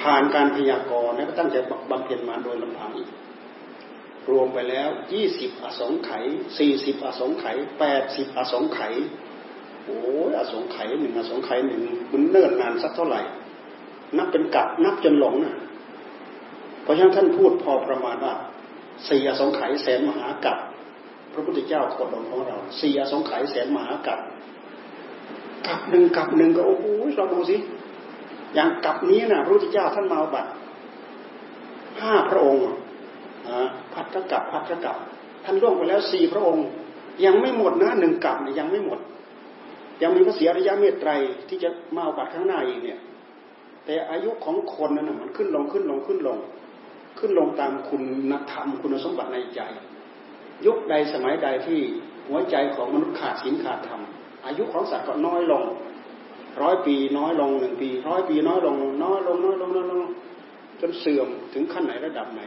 [0.00, 1.56] ผ่านการพยากรณ์แล้วก็ตั้งใจ
[1.90, 3.10] บำเพ็ญมาโดยลำพังอีก
[4.30, 6.24] รวมไปแล้วยี่สิบอสงไขย
[6.58, 8.94] สี่สิบอสงไขยแปดสิบอสงไขย
[9.86, 11.80] โอ้ยอสงไขยหนึ่งอสงไขยหนึ่ง
[12.12, 13.20] มันเนิ่นนานสักเท่าไหร่
[14.16, 15.54] นับเป็นกับนับจนหลงนะ
[16.82, 18.34] เพราะฉะนั้นท่านพูดพอประมาณว่า
[19.08, 20.58] สี่อสงไขยแสนมหากับ
[21.32, 24.18] พระพุทธเจ้าโคดมของเราสี่อสงไขยแสนมหากับ
[25.66, 27.56] กับหนึ่งกับหนึ่งก็โอ้โหเราดูสิ
[28.54, 30.50] อย่างกับนี้นะพระพุทธเจ้าท่านมาบัตร
[32.00, 32.62] ห้าพระองค์
[33.92, 34.96] พัทธกับพัทธกับ
[35.44, 36.66] ท่านร่วงไปแล้วสี่พระองค์
[37.24, 38.98] ยังไม่หมดนะหนึ่งกับเนี่ยยังไม่หมด
[40.02, 41.10] ยังมีพระเสียระยะเมตไตร
[41.48, 43.00] ที่จะมาบัตรข้างหน้าอีกเนี่ย
[43.84, 46.38] แต่อายุของคนนั้นมันขึ้นลงขึ้นลงขึ้นลง
[47.18, 47.96] ขึ้นลงตามคุ
[48.30, 49.60] ณธรรมคุณสมบัติในใจ
[50.66, 51.80] ยุคใดสมัยใดที่
[52.28, 54.00] หัวใจของมนุษย์ขาดศีลขาดธรรม
[54.46, 55.62] อายุของสัตว์ก็น้อยลง
[56.62, 60.02] ร้อยปีน้อยลงหนึ่งปีร้อยปีน้อยลงน้อยลงน้อยลงน้อยลง
[60.80, 62.42] จนเสื่อมถึงขั้นไหนระดับไหน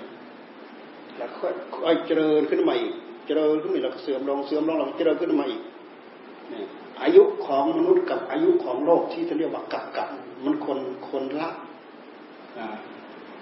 [1.17, 2.93] แล้วค่อยเจริญขึ้นมาอีก
[3.27, 5.61] เจริญขึ้นมาแล้วเสื่อมลงเสื่อมลงแล้วเจริญขึ้นมาอีก
[6.49, 6.65] เนี่ย
[7.03, 10.09] อายุของมนุษย์กับอายุของโลกที่เขาเรียกว่ากับกับ
[10.43, 11.49] มันคนคนละ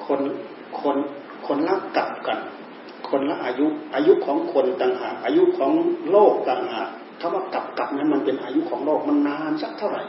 [0.06, 0.20] คน
[0.82, 0.98] คน
[1.48, 2.40] คนละกับกัน
[3.10, 3.66] คนละอายุ
[3.96, 5.72] อายุของคนต่างหากอายุของ
[6.12, 6.90] โลกต่างหาก
[7.22, 10.04] คำว่ากับกับนั้นมันเป็นอายุของโลกมันนานสักเท่าไหร่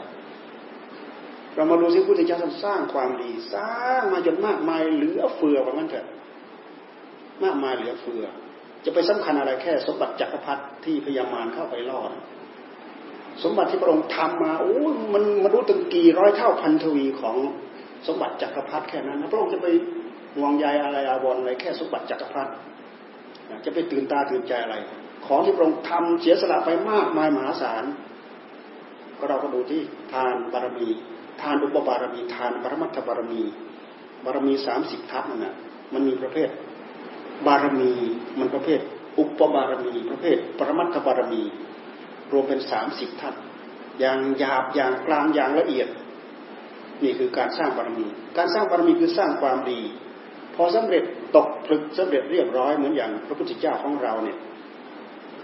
[1.55, 6.07] เรามาดูสิพุทธเจ้าสร้างความดี สร้างมาจนมากมายเหลือเฟือว่างั้นเถอะ
[7.43, 8.23] มากมายเหลือเฟือ
[8.85, 12.01] จะไปสำคัญอะไรแค่สมบัติจักรพรรดิที่พยามารเข้าไปล่อ
[13.43, 14.73] สมบัติที่พระองค์ทำมาโอ้
[15.13, 17.35] มันมันรู้ตึงกี่ร้อยเท่าพันทวีของ
[18.07, 19.67] สมบัติจักรพรรดิแค่นั้นนะพระองค์จะไป
[20.35, 22.51] ห่วงใยอะไรอาวรอะไรแค่สมบัติจักรพรรดิ
[23.65, 24.75] จะไปตื่นตาตื่นใจอะไร
[25.25, 27.83] ของที่พระองค์ทำเสียสละไปมากมายมหาศาล
[29.17, 29.81] ก็เราก็ดูที่
[30.13, 30.87] ทานบารมี
[31.41, 33.41] ทานอุปบารมี ทานปรมัตถบารมี
[34.25, 35.53] บารมีสามสิบทัศนั่นนะ
[35.93, 36.49] มันมีประเภท
[37.47, 37.91] บารมี
[38.39, 38.79] มันประเภท
[39.19, 41.41] อุปบารมี ประเภทปรมัตถบารมี
[42.31, 43.33] รวมเป็นสามสิบทัศ
[43.99, 45.87] อย่างหยาบอย่างกลางอย่างละเอียด
[47.03, 49.79] นี่คือการสร้างบารมี การสร้างบารมีคือสร้างความดี
[50.55, 51.03] พอสำเร็จ
[51.35, 54.37] ตกผลึกสำเร็จเรียบร้อยเหมือนอย่างพระพุทธเจ้าของเราเนี่ย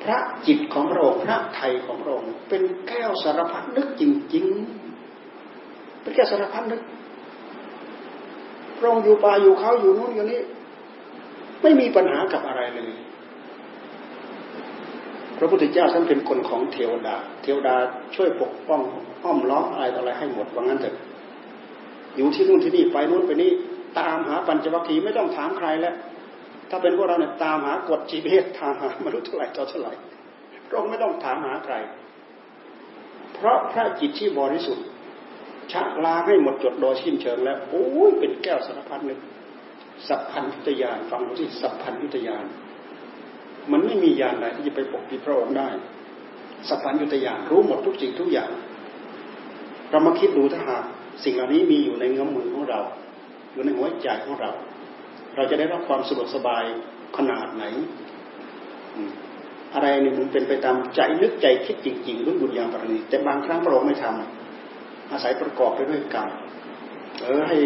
[0.04, 0.18] พระ
[0.48, 4.04] จิตของพระองค์พระไทยของพระองค์เป็นแก้วสารพัดนึกจ
[4.36, 4.46] ริง
[5.24, 6.82] ๆ เป็นแก้วสารพัดนึก
[8.78, 10.42] พระองค์อยู่ป่าอยู่เขาอยู่นู้นอยู่นี้
[11.62, 13.05] ไม่มีปัญหากับอะไรเลย
[15.38, 17.76] พระพุทธเจ้าท่านเป็นคนของเทวดา เทวดา
[18.16, 18.82] ช่วยปกป้อง
[19.24, 20.96] ห้อมล้อมอะไรต่ออะไรให้หมดว่างั้นเถอะ
[22.16, 23.52] อยู่ที่นู่นที่นี่ไปนู่นไปนี่
[24.00, 25.96] ตามหาปัญจวัคคีย์ไม่ต้องถามใครแล้ว
[26.70, 29.94] ถ้าเป็นพวกเราเนี่ยตามหากฎจีเบสตามหามนุษย์เท่าไหร่ต่อเท่าไหร่
[30.72, 31.76] เราไม่ต้องถามหาใคร
[33.34, 34.86] เพราะพระจิตที่บริสุทธิ์
[35.72, 39.20] ชะล้างให้หมดจดโดยสิ้นเชิงแล้วโอ้ยเป็นแก้วสารพัดนึก
[40.08, 42.46] สัพพัญญุตยานฟังดูที่สัพพัญญุตยาน
[43.72, 45.70] มันไม่มียานใดที่จะไปปกปิดพระองค์ได้
[46.68, 48.50] สัพพัญญุตยานรู้หมดทุกสิ่งทุกอย่าง
[49.90, 50.84] เรามาคิดดูถ้าหาก
[51.24, 52.82] สิ่งเหล่านี้มีอยู่ในเงื้อมือของเรา
[53.54, 54.52] อยู่ในหัวใจของเรา
[55.36, 56.64] เราจะได้รับความสะดวกสบาย
[57.18, 57.64] ขนาดไหน
[59.74, 66.30] อะไรนี่มันเป็นไปตามใจนึกใจคิดจริงๆด้วยบุญญาบารมีแต่บางครั้งพระองค์ไม่ทำอาศัยประกอบไปด้วยกรรม
[67.22, 67.58] เออให้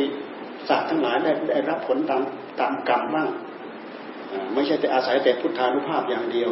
[0.69, 2.21] สัตว์ทั้งหลายได้ได้รับผลตาม
[2.59, 3.27] ตามกรรมบ้าง
[4.53, 6.51] ไม่ใช่แต่อาศัยแต่พุทธานุภาพอย่างเดียว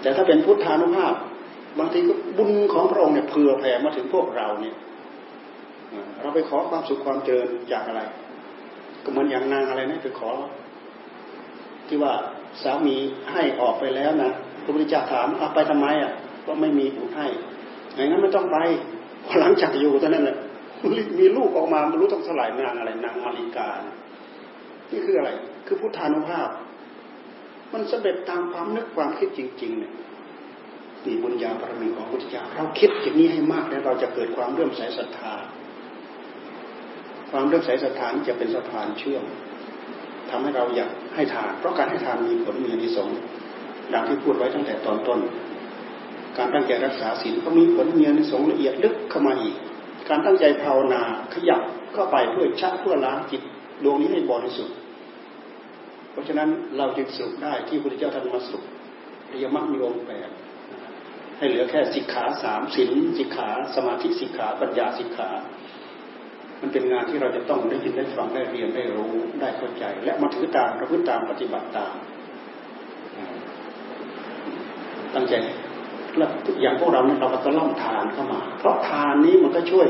[0.00, 1.14] แต่ถ้าเป็นพุทธานุภาพ
[1.78, 4.74] บางทีก็บุญของพระองค์เนี่ยเผื่อแผ่มาถึงพวกเราเนี่ย
[6.20, 8.02] เราไปขอความสุขความเจริญจากอะไร
[9.04, 10.30] ก็เหมือนอย่างนางอะไรนะไปขอ
[11.88, 12.12] ที่ว่า
[12.62, 12.96] สามี
[13.32, 14.30] ให้ออกไปแล้วนะ
[14.64, 16.12] พระพุทธเจ้าถามเอาไปทำไมอะ
[16.46, 17.26] ก็ไม่มีบุญให้
[17.94, 18.56] อย่างนั้นไม่ต้องไป
[19.40, 20.36] หลังจากอยู่เท่านั้นแหละ
[21.18, 23.68] มีลูกออกมาไม่รู้ต้องสลายนางอะไรนางมาริกา
[24.90, 25.30] นี่คืออะไร
[25.66, 26.48] คือพุทธานุภาพ
[27.72, 29.92] มันสำเร็จตามความนึกความคิดจริง ๆ เนี่ย
[31.04, 35.34] นี่บุญญาบารมีของพุทธเจ้าเราคิดอย่างนี้ให้มากแล้วเราจะเกิดความเรื่อมใสศรัทธา
[37.30, 39.24] ความเรื่อมใสศรัทธาจะเป็นสะพานเชื่อม
[40.30, 43.18] ทำให้เราอยากให้ทาน เพราะการให้ทานมีผลมีอนิสงส์
[43.92, 45.20] ดังที่พูดไว้ตั้งแต่ตอนต้น
[46.36, 49.54] การตั้งใจรักษาศีลก็มีผลมีอนิสงส์ละเอียดลึกเข้ามาอีก
[50.08, 51.02] การตั้งใจภาวนา
[51.34, 51.60] ขยับ
[51.94, 53.42] เข้าไปเพื่อชักเพื่อล้างจิต
[53.84, 54.76] ดวงนี้ให้บริสุทธิ์
[56.10, 58.64] เพราะฉะนั้นเราจึงสรุปได้ที่พระพุทธเจ้าท่านมาสรุป
[59.28, 60.30] เรียมักมีองค์แปด
[61.38, 65.30] ให้เหลือแค่สิกขาสามศีลสิกขาสมาธิสิกขาปัญญาสิกขา
[66.60, 71.94] มันเป็นงานที่เราจะต้องได้ยินได้ฟังได้เรียนได้รู้ได้เข้าใจ และมาถือตามประพฤติตามปฏิบัติตาม
[75.14, 75.34] ตั้งใจ
[76.16, 76.30] แล้ว
[76.62, 79.88] อย่างพวกเราเนี่ยเราก็ต้องล่อมทานเข้ามา เพราะทานนี้มันก็ช่วย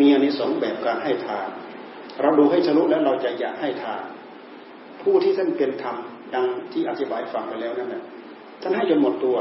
[0.00, 1.48] มีอานิสงส์แบบการให้ทาน
[2.22, 4.02] เราดูให้ทะลุแล้วเราจะอยากให้ทาน
[5.02, 5.96] ผู้ที่ท่านเป็นธรรม
[6.34, 8.02] ดังที่อธิบายฟังไปแล้วนั่นแหละ
[8.62, 9.36] ท่านให้จนหมดตัว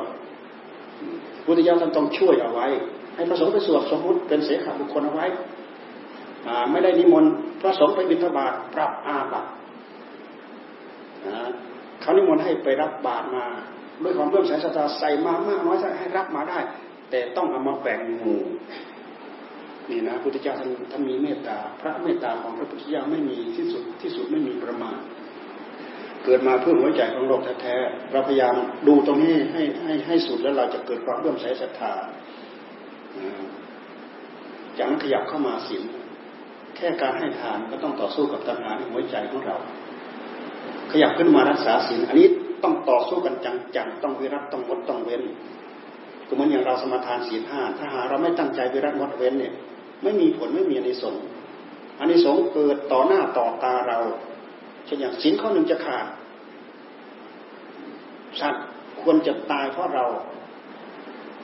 [1.45, 2.67] พุทธเจ้าท่านต้องช่วยเอาไว้
[3.15, 5.25] ให้พระสงฆ์ไปสวดสมมติเป็นเสขาบุคคลเอาไว้
[6.71, 9.49] ไม่ได้นิมนต์พระสงฆ์ไปบิณฑบาตปรับอาบัติ
[12.01, 13.45] เขานิมนต์ให้ไปรับบาตรมา
[14.03, 16.59] ด้วยความเพื่อมสายศรัทธาใส่มามากน้อยใส่ให้รับมาได้
[17.09, 18.41] แต่ต้องเอามาแบ่งหมู่
[19.89, 24.97] นี่นะพุทธเจ้าท่านท่านมีเมตตา พระเมตตาของพระพุทธเจ้าไม่มีที่สุดที่สุดไม่มีประมาณ
[26.23, 28.55] เกิดมาเพื่อหัวใจของโลกแท้ๆเราพยายาม
[28.87, 31.93] ดูตรงนี้ให้ให้ให้สุดแล้วเราจะเกิดความเพื่อมสศรัทธา
[34.77, 35.83] จากนั้นขยับเข้ามาศีล
[36.75, 39.55] แค่การให้ทานก็ต้องต่อสู้กับตัณหาในหัวใจของเรา
[40.91, 42.27] ขยับขึ้นมารักษาศีลอันนี้
[42.63, 43.35] ต้องต่อสู้กัน
[43.75, 45.23] จังๆต้องวิรัตต้องงดต้องเว้น
[46.27, 49.53] ก็เหมือนอย่างเราสมาทานศีลห้าถ้าหาเราไม่ตั้งใจวิรัตงดเว้นเนี่ย
[50.05, 51.23] ไม่มีผลไม่มีอนิสงส์
[51.99, 53.99] อนิสงส์เกิดต่อหน้าต่อตาเรา
[54.85, 56.05] เช่นอย่างศีลข้อหนึ่งจะขาด
[58.39, 58.65] สัตว์
[59.01, 60.05] ควรจะตายเพราะเรา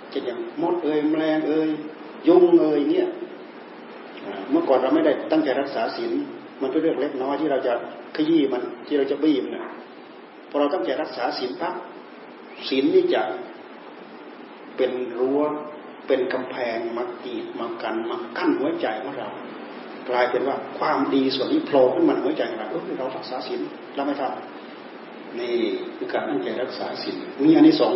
[0.10, 1.70] เช่นอย่างมดเอ่ยแมลงเอ่ย
[2.28, 3.08] ยุงเอ่ยเนี่ย
[4.50, 6.12] เมื่อก่อนเราไม่ได้ตั้งใจรักษาศีล
[6.62, 7.74] มันเป็นเรื่องเล็กน้อยที่เราจะ
[8.16, 9.66] ขยี้มันที่เราจะบีบเนี่ย
[10.50, 11.76] พอเราตั้งใจรักษาศีลปั๊บ
[12.68, 13.22] ศีลนี่จะ
[14.78, 15.42] เป็นรั้ว
[16.08, 19.30] เป็นกำแพงมากีดมากันมากั้นหัวใจของเรา
[20.10, 23.62] กลายเป็นว่าความดีส่วนนี้โผล่ขึ้นมาหัวใจเราเออเรารักษาศีล
[23.96, 25.56] เราไม่ทำนี่
[25.98, 27.96] คือการตั้งใจรักษาศีลมีอันนี้สอง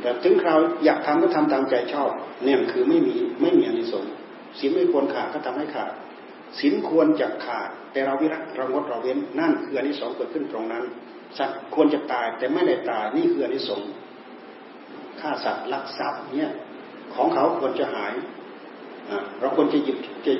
[0.00, 2.10] แต่ถึงคราวอยากทำก็ทำตามใจชอบ
[2.44, 4.04] เนี่ยคือไม่มีไม่มีอันนี้สอง
[4.58, 5.92] ศีลไม่ควรขาดก็ทำให้ขาด
[6.58, 10.84] ศีลควรจะขาด แต่เราวิรัตเรางดเราเว้นนั่นคืออันนี้สองเกิดขึ้นตรงนั้น
[11.38, 13.80] สัตว์ควรจะตายแต่ไม่ได้ตายนี่คืออันนี้สง
[15.24, 16.52] ฆ่าสัตว์ลักทรัพย์เนี่ย
[17.14, 18.12] ของเขาควรจะหาย
[19.40, 20.32] เราควรจะหยิบจะ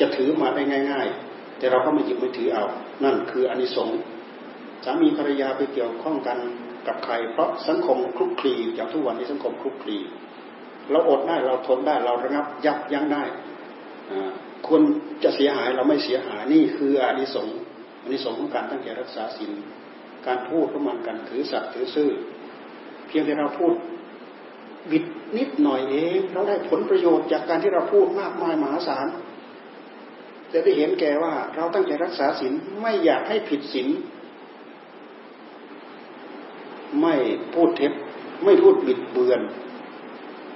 [0.00, 2.64] จะถือมาได้ง่าย ๆ แต่เราก็ไม่หยิบไม่ถือเอา
[3.04, 3.88] นั่นคืออนนี้สง
[4.84, 6.38] สามีภรรยาไปเกี่ยวข้องกัน
[6.86, 9.96] กับใคร เพราะสังคมคลุกคลีจากทุกวันนี้สังคมคลุกคลี
[10.90, 13.22] เราอดได้เราทนได้เราระงับยับยั้งได้
[14.68, 14.80] คน
[15.22, 17.58] จะเสียหายเราไม่เสียหายนี่คืออานิสงส์
[18.02, 19.52] อานิสงส์ของการตั้งใจรักษาศีล
[20.26, 22.10] การพูดประมาณกันถือสัตว์ถือซื่อ
[23.08, 23.72] เพียงแต่เราพูด
[24.90, 25.04] บิด
[25.36, 29.06] นิดหน่อยเองเราได้ผลประโยชน์จากการที่เราพูดมากมายมหาศาล
[30.52, 33.88] จะได้เห็นแก่ว่าเราตั้งใจรักษาศีลไม่อยากให้ผิดศีล
[37.00, 37.14] ไม่
[37.54, 37.92] พูดเท็จ
[38.44, 39.40] ไม่พูดบิดเบือน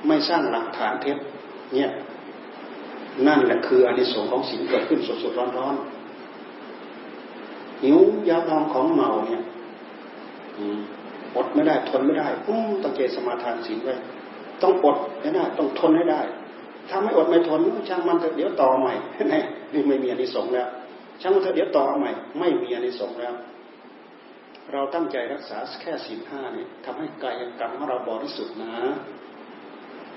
[0.06, 1.18] ไม่สร้างหลักฐานเท็จ
[1.74, 1.90] เนี่ย
[3.26, 9.42] นั่นแหละคืออานิสงส์ของศีลเกิดขึ้นสดๆร้อนๆหิวยาดองของเมาเนี่ย
[11.37, 13.94] อดไม่ได้ทนไม่ได้ปุ้งตั้งใจสมาทานศีลไว้
[14.62, 14.97] ต้องอด
[15.31, 16.20] นะต้องทนให้ได้
[16.88, 18.92] ถ้าไม่อดไม่ทนช่างมันเถอะเดี๋ยวต่อใหม่
[19.33, 19.42] นี่
[19.73, 20.68] นี่ไม่มีอนิสงส์แล้ว
[21.20, 23.35] ช่างมันเถอะเดี๋ยวต่อใหม่ ไม่มีอนิสงส์แล้ว
[24.73, 28.75] เราตั้งใจรักษาแค่ศีลห้านี่ทำให้กายกรรมของเราบริสุทธิ์นะ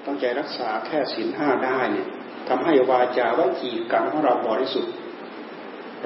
[0.06, 2.08] ตั้งใจรักษาแค่ศีลห้าได้เนี่ย
[2.49, 4.91] ทำให้วาจาวจีกรรมของเราบริสุทธิ์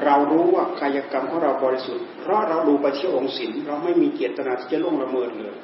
[0.06, 5.56] เรารู้ว่ากายกรรมของเราบริสุทธิ์ เพราะเราดูไปที่องค์ศีลเราไม่มีเจตนาที่จะล่วงละเมิดเลย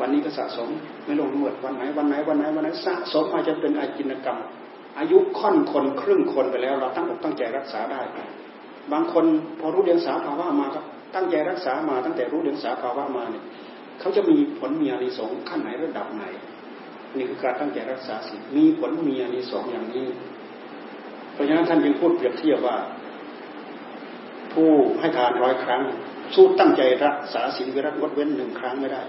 [0.00, 0.68] วันนี้ก็สะสม
[1.04, 4.38] ไม่ลงนวดวันไหนวันไหนวันไหนวันไหนสะสมมาจจะเป็นอาจินกรรม
[4.98, 8.00] อายุค่อนคนครึ่งคนไปแล้ว เราตั้งอกตั้งใจรักษาได้
[8.92, 9.24] บางคน
[9.60, 13.44] พอรู้เดียงสาภาวะมาครับตั้งใจรักษามาตั้งแต่รู้เดียงสาภาวะมาเนี่ย
[14.00, 16.24] เขาจะมีผลมีอานิสงส์ขั้นไหนระดับไหน
[17.16, 20.06] นี่คือการตั้งใจรักษาศีลมีผลมีอานิสงส์อย่างนี้
[21.38, 22.76] ราะฉะนั้นท่านยังพูดเปรียบเทียบว่า
[24.52, 24.68] ผู้
[25.00, 25.82] ให้ทานร้อยครั้ง
[26.34, 29.02] สู้ตั้งใจรักษาศีลวิรัตงดเว้นหนึ่งครั้งไม่ได้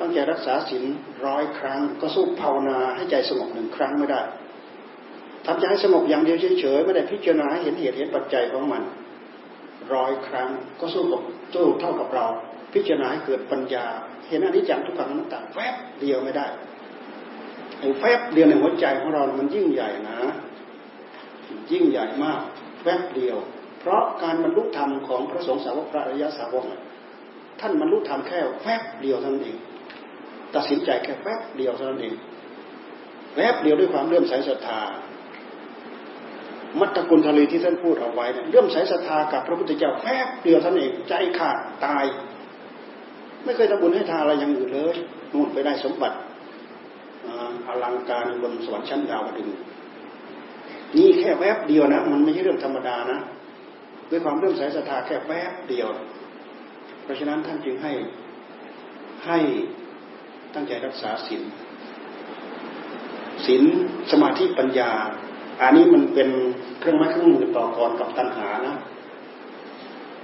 [0.00, 0.84] ตั้งใจรักษาศีล
[1.26, 4.22] ร้อยครั้ง ก็สู้ภาวนาให้ใจสงบหนึ่งครั้งไม่ได้
[5.46, 8.82] ทำใจให้สงบอย่างเดียวเฉยๆไม่ได้พิจารณาให้เห็นเหตุเห็นปัจจัยของมัน
[9.94, 10.48] ร้อยครั้ง
[10.80, 11.22] ก็สู้กับ
[11.54, 12.26] สู้เท่ากับเรา
[12.74, 13.86] พิจารณาให้เกิดปัญญา
[14.28, 16.46] เห็นอนิจจังทุกขังนัตตาแวบเดียวไม่ได้
[17.78, 20.18] ไอ้แวบเดียวในหัวใจของเรา มันยิ่งใหญ่นะ
[21.72, 22.40] ยิ่งใหญ่มาก
[22.84, 23.36] แวบเดียว
[23.80, 26.64] เพราะการบรรลุธรรมของพระสงฆ์สาวกพระอริยสาวก
[27.60, 29.58] ท่านบรรลุธรรมแค่แวบเดียวเท่านั้นเอง
[30.54, 32.14] ตัดสินใจแค่แป๊บเดียวเท่านั้นเอง
[33.34, 34.80] แป๊บเดียวด้วยความเลื่อมใสศรัทธา
[36.80, 41.56] มัตตกุลทลีที่ท่านพูดเอาไว้เนี่ยเลื่อมใสศรัทธากับพระพุทธเจ้าแป๊บเดียวท่านเองใจขาด
[41.86, 42.04] ตาย
[43.44, 44.96] ไม่เคยทำบุญให้ทานอะไรอย่างอื่นเลย
[45.32, 46.16] นู่นไปได้สมบัติ
[47.66, 49.48] อลังการบนสวรรค์ชั้นดาวดึง
[50.96, 53.18] นี่แค่แวบเดียวนะ มันไม่ใช่เรื่องธรรมดานะ
[54.10, 55.88] ด้วยความเลื่อมใสศรัทธาแค่แวบเดียว
[57.02, 57.92] เพราะฉะนั้นท่านจึงให้
[59.26, 59.38] ให้
[60.54, 61.42] ตั้งใจรักษาศีล
[63.46, 63.64] ศีล
[64.10, 64.90] สมาธิปัญญา
[65.62, 66.28] อันนี้มันเป็น
[66.80, 68.76] เครื่องไม้เครื่องมือต่อกรกับตัณหานะ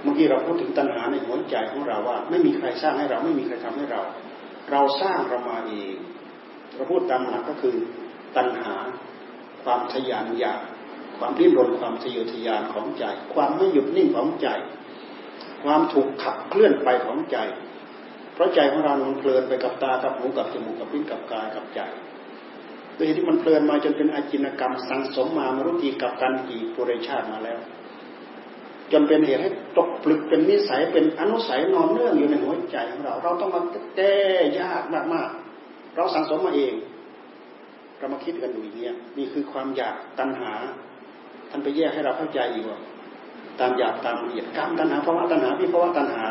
[0.03, 4.01] เมื่อกี้เราพูดถึงตัณหาในหัวใจของเราว่า ไม่มีใครสร้างให้เราไม่มีใครทำให้เรา
[4.71, 5.95] เราสร้างเรามาเอง
[6.75, 7.75] เราพูดตามหลักก็คือ
[8.37, 8.73] ตัณหา
[9.67, 10.61] ความทยานอยาก
[11.17, 13.03] ความริ้นรนความทะเยอทะยานของใจ
[13.33, 14.47] ความไม่หยุดนิ่งของใจ
[15.63, 17.37] ความถูกขับเคลื่อนไปของใจ
[18.33, 21.79] เพราะใจของเรามันเพลินไปกับตากับหูกับจมูกกับลิ้นกับกายกับใจ
[22.95, 27.59] โดยที่มันเพลินมาจนเป็นอาจินกรรมสังสมมามรุกีกับกันกี่ปุเรชาติมาแล้ว
[28.91, 33.61] จนเป็นเหตุให้ตกปลึกเป็นนิสัยเป็นอนุสัยนอนเนื่องอยู่ในหัวใจของเรา เราต้องมา
[33.95, 34.15] แก้
[34.59, 36.73] ยากมากๆเราสังสมมาเอง
[37.97, 40.51] เรามาคิดกันดูอย่างนี้นี่คือความอยากตัณหา
[41.49, 42.79] ท่านไปแยกให้เราเข้าใจอีกว่า
[43.59, 46.23] ตามอยากตามละเอียดกรรมตัณหาภาวะตัณหาวิภาวะตัณหา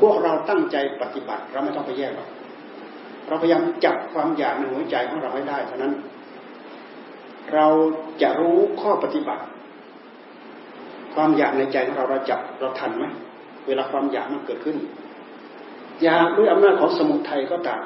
[0.00, 2.28] พวกเราตั้งใจปฏิบัติ เราไม่ต้องไปแยกหรอก
[3.28, 5.92] เราพยายามจับความอยากในหัวใจของเราให้ได้เท่านั้น
[7.54, 7.66] เรา
[8.22, 9.42] จะรู้ข้อปฏิบัติ
[11.14, 13.04] ความอยากในใจของเราเราจับเราทันไหม
[13.66, 14.76] เวลาความอยากมันเกิดขึ้น
[16.02, 17.82] อยากด้วยอำนาจของสมุทัยก็ตาม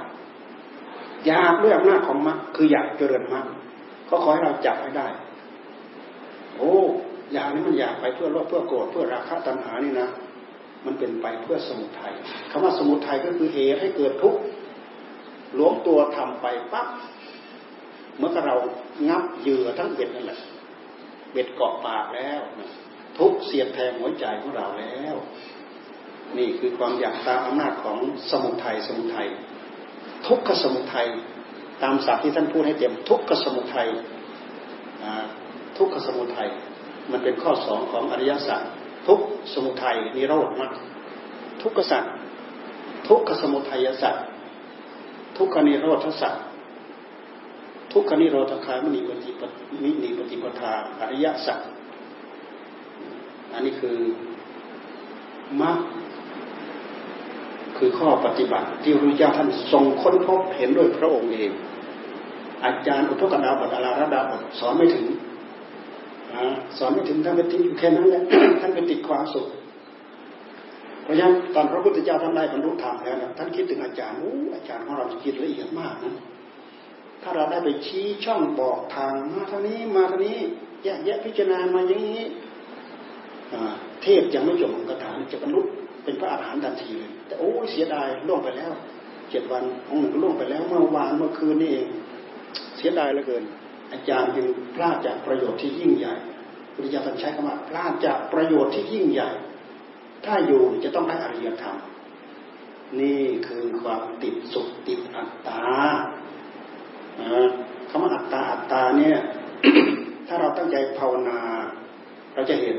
[1.26, 3.46] อยากด้วยอำนาจของมรรคคืออยากเจริญมรรค
[4.08, 5.06] ก็ขอให้เราจับให้ได้
[6.56, 6.74] โอ้
[7.32, 10.08] อยากนี้มันอยากไปเพื่อโลภเพื่อโกรธเพื่อราคะตัณหานี่นะ
[10.86, 12.12] มันเป็นไปเพื่อสมุทัย
[12.50, 14.40] คำว่าสมุทัยก็คือเหตุให้เกิดทุกข์
[15.54, 16.86] หลวมตัวทำไปปั๊บ
[18.18, 18.56] เมื่อเรา
[19.08, 20.40] งับเหยื่อทั้งเบ็ดนั่นแหละ
[21.32, 22.40] เบ็ดเกาะปากแล้ว
[23.18, 25.16] ทุกเสียบแทงหัวใจของเราแล้ว
[26.38, 27.98] นี่คือความอยากตามอำนาจของ
[28.30, 29.28] สมุทัยสมุทัย
[30.26, 31.06] ทุกขสมุทัย
[31.82, 33.88] ตามศัพท์ที่ท่านพูดให้เต็มทุกขสมุทัย
[35.78, 36.48] ทุกขสมุทัย
[37.12, 38.62] มันเป็นข้อสองของอริยสัจ
[39.06, 39.20] ทุก
[39.52, 40.72] สมุทัยนิโรธมรรค
[41.62, 42.12] ทุกขสัตว์
[43.08, 44.24] ทุกขสมุทัยสัตว์
[45.36, 46.42] ทุกขนิโรธสัตว์
[47.92, 49.42] ทุกขนิโรธคายมณีปฏิป
[49.82, 51.58] มินีปฏิปทาอริยสัจ
[53.52, 53.98] อันนี้คือ
[55.62, 55.78] มรรค
[57.78, 61.50] คือข้อปฏิบัติที่พระพุทธเจ้าท่านทรงค้นพบเห็นด้วยพระองค์เอง
[62.64, 65.06] อาจารย์อุทกดาบทอาราระดาบทสอนไม่ถึง
[66.78, 68.22] สอนไม่ถึงท่านไปติดอยู่แค่นั้นแหละ
[68.60, 69.46] ท่านไปติดความสุข
[71.02, 76.14] เพราะฉะนั้นตอนพระพุทธเจ้าท่านได้บรรลุธรรมแล้วท่านคิดถึงอาจารย์โอ้อาจารย์ของเราคิดละเอียดมากนะ
[77.22, 80.38] ถ้าเราได้ไปชี้ช่องบอกทางมาทางนี้มาทางนี้
[80.84, 82.22] แยกแยะพิจารณามาอย่างนี้
[84.02, 85.60] เทพยังไม่จบกระถางจะบรรลุ
[86.04, 88.72] เป็นพระอาหารหันต์ทันทีเลย แต่โอ้เสียดายล่วงไปแล้ว
[89.30, 91.88] เจ็ดวันองค์หนึ่งก็ล่วงไปแล้ว เมื่อวานเมื่อคืนนี่เอง
[92.76, 93.44] เสียดายเหลือเกิน
[93.92, 96.14] อาจารย์จึงพลาดจากประโยชน์ที่ยิ่งใหญ่
[96.74, 99.30] พุทธิยถาใช้คำว่าพลาดจากประโยชน์ที่ยิ่งใหญ่
[100.24, 101.76] ถ้าอยู่จะต้องได้อริยธรรม
[103.00, 105.62] นี่คือความติดสุขติดอัตตา
[107.90, 109.18] คำว่าอัตตาอัตตาเนี่ย
[110.26, 111.40] ถ้าเราตั้งใจภาวนา
[112.34, 112.78] เราจะเห็น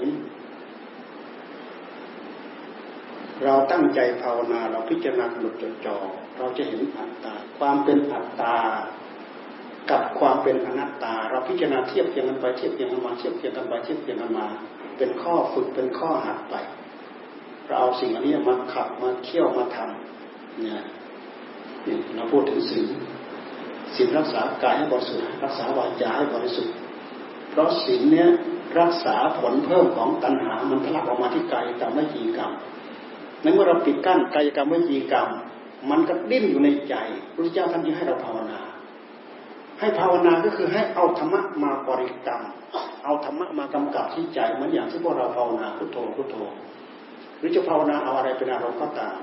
[3.43, 5.97] เราตั้งใจภาวนาเราพิจารณาหลุดจดจ่อ
[6.37, 8.55] เราจะเห็นอัตตา ความเป็นอัตตา
[9.91, 14.47] กับความเป็นอนัตตา เราพิจารณาเทียบเทียงกันไปเทียบเทียงกันมาเทียบเทียงกันไปเทียบเทียงกันมา
[14.97, 16.55] เป็นข้อฝึกเป็นข้อหัดไป
[17.65, 20.83] เราเอาสิ่งอันนี้มาขับมาเคี่ยวมาทำเนี่ย
[22.15, 22.83] เราพูดถึงสิ่ง
[23.95, 26.73] ศีลรักษากายให้บริสุทธิ์รักษาวาจาให้บริสุทธิ์
[27.51, 28.29] เพราะศีลเนี้ย
[28.79, 32.51] รักษาผลเพิ่มของตัณหามันทะลักออกมาที่กายกรรมวิจีกรรม
[33.41, 35.29] ในเมื่อเราปิดกั้นกายกรรมวิจีกรรม
[35.89, 36.95] มันก็ดิ้นอยู่ในใจ
[37.33, 38.59] พระเจ้าท่านจึงให้เราภาวนา
[39.79, 42.41] ให้ภาวนาก็คือให้เอาธรรมะมาบริกรรม
[43.03, 46.35] เอาธรรมะมากำกับที่ใจเหมือนอย่างที่พวกเราภาวนาพุทโธพุทโธ
[47.37, 49.17] หรือจะภาวนาเอาอะไรเป็นอารมณ์ก็ตาม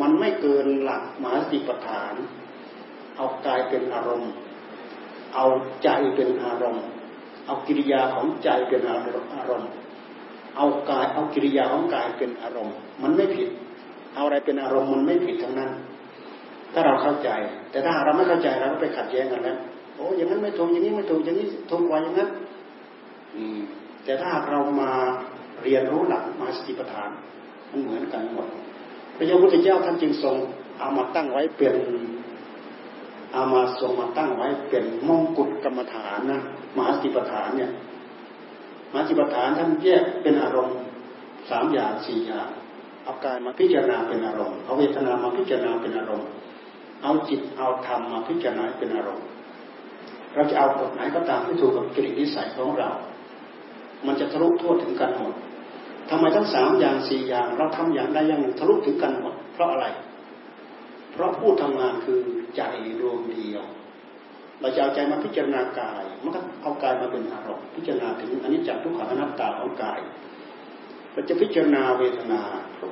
[0.00, 2.14] มันไม่เกินหลักมหาสติปัฏฐาน
[3.16, 4.32] เอากายเป็นอารมณ์
[5.34, 5.46] เอา
[5.82, 6.84] ใจเป็นอารมณ์
[7.46, 8.96] เอากิริยาของใจเป็นอา
[9.50, 9.70] รมณ์
[10.56, 13.48] เอากายเอากิริยาของกายเป็นอารมณ์ มันไม่ผิด
[14.14, 15.70] เอาอะไรเป็นอารมณ์มันไม่ผิดทั้งนั้น
[16.72, 17.28] ถ้าเราเข้าใจ
[17.70, 19.58] แต่ถ้าเราไม่เข้าใจเราก็ไปขัดแย้งกันแล้ว
[19.96, 22.28] โอ้อย่างนั้นไม่ถูกอย่างนี้ไม่ถูกอย่างนี้ถูกกว่าอย่างนั้น
[23.34, 23.58] อืม
[24.04, 24.90] แต่ถ้าเรามา
[25.62, 27.10] เรียนรู้หลักมาสติปัฏฐาน
[27.70, 28.48] มันเหมือนกันหมด
[29.16, 30.36] พระยาพุทธเจ้าท่านจึงทรง
[30.78, 31.76] เอามาตั้งไว้เป็น
[33.32, 36.40] เอามาทรงมาตั้งไว้เป็นมงกุฎกรรมฐานนะ
[36.76, 37.70] มหาสติปัฏฐานเนี่ย
[38.94, 40.76] มหาสติปัฏฐานท่านแยกเป็นอารมณ์
[41.50, 42.48] สามอย่างสี่อย่าง
[43.04, 46.28] เอากายมาพิจารณาเป็นอารมณ์เอาเวทนามาพิจารณาเป็นอารมณ์
[47.02, 49.26] เอาจิตเอาธรรมมาพิจารณาเป็นอารมณ์
[50.34, 52.90] เราจะเอาบทไหนก็ตามที่ถูกกับกิรินิสัยของเรา
[54.06, 55.34] มันจะทะลุทั่วถึงกันหมด
[56.10, 59.86] ทำไมทั้งสามอย่างสี่อย่างเราทำอย่างใดอย่างหนึ่งทะลุถึงกันหมด เพราะอะไร
[61.12, 62.20] เพราะผู้ทำงานคือ
[62.56, 62.62] ใจ
[63.00, 63.64] ดวงเดียว
[64.60, 70.00] เราจะเอาใจมาพิจารณากาย มันก็เอากายมาเป็นอารมณ์พิจารณาถึงอันนี้จักทุกขังอนัตตาของกาย
[71.12, 72.40] เราจะพิจารณาเวทนา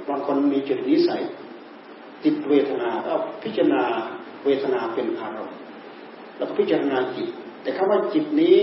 [0.08, 1.22] บางคนมีจิตนิสัย
[2.24, 3.12] ติดเวทนาก็
[3.44, 3.82] พิจารณา
[4.44, 5.58] เวทนาเป็นอารมณ์
[6.36, 7.28] แล้วก็พิจารณาจิต
[7.62, 8.58] แต่คำว่าจิตนี้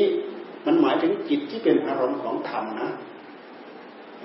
[0.65, 2.89] มันหมายถึงจิตที่เป็นอารมณ์ของธรรมนะ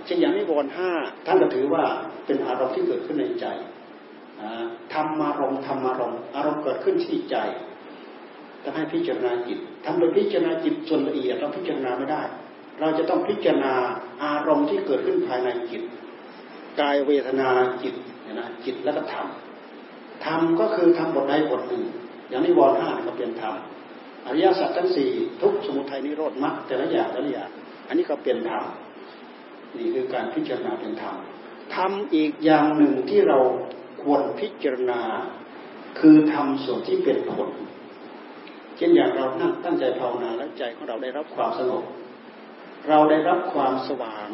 [0.06, 0.90] เช่นอย่างนิวรณ์ห้า
[1.26, 1.84] ท่านก็ถือว่า
[2.26, 3.46] เป็นอารมณ์ที่เกิดขึ้นในใจ
[4.92, 7.36] ธรรมารมธรรมารมอารมณ์เกิดขึ้นที่ใจ
[8.64, 12.22] ต้องให้พิจารณาจิตทำโดยพิจารณาจิตส่วนละเอียดเราพิจารณาไม่ได้
[12.80, 13.74] เราจะต้องพิจารณา
[14.24, 15.82] อารมณ์ที่เกิดขึ้นภายในจิต
[16.80, 17.48] กายเวทนา
[17.82, 17.94] จิต
[18.32, 19.26] นะจิตแล้วก็ธรรม
[20.24, 21.84] ธรรมก็คือทำบทใดบทหนึ่ง
[22.28, 23.54] อย่างนี้วรห้าก็เป็นธรรม
[24.26, 25.10] อริยสัจทั้งสี่
[25.42, 27.50] ทุกสมุทัยนิโรธมรรคแต่ละอย่างแต่ละอย่าง
[27.88, 28.64] อันนี้ก็เป็นธรรม
[29.76, 31.16] นี่คือการพิจารณาเป็นธรรม
[31.74, 33.38] ธรรมอีกอย่างหนึ่งที่เรา
[34.02, 35.00] ควรพิจารณา
[36.00, 37.50] คือทำส่วนที่เป็นผล
[38.76, 41.84] เช่นอย่างเรานั่งตั้งใจภาวนาแล้วใจของเราได้รับความสงบ
[42.88, 44.28] เราได้รับความสว่าง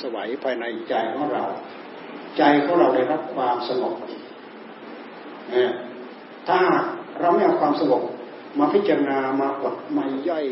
[0.00, 1.44] สวัยภายในใจของเรา
[2.38, 3.94] ใจของเราได้รับความสงบ
[6.48, 6.60] ถ้า
[7.20, 8.02] เราไม่เอาความสงบ
[8.58, 10.46] มาพิจารณามากดมาย่อย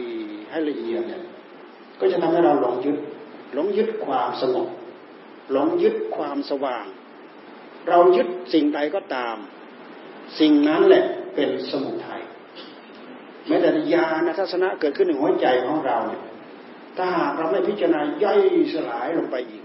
[0.50, 1.24] ให้ละเอียดเนี่ย
[2.00, 2.96] ก็จะทำให้เราหลงยึด
[3.54, 4.68] หลงยึดความสงบ
[5.52, 6.84] หลงยึดความสว่าง
[7.88, 9.36] เรายึดสิ่งใดก็ตาม
[10.40, 11.04] สิ่งนั้นแหละ
[11.34, 12.22] เป็นสมุทัย
[13.46, 16.22] แม้แต่ญาณทัศนะเกิดขึ้นในหัวใจของเราเนี่ย
[16.96, 18.40] ถ้าหากเราไม่พิจารณาย่อย
[18.72, 19.62] สลายลงไปอีก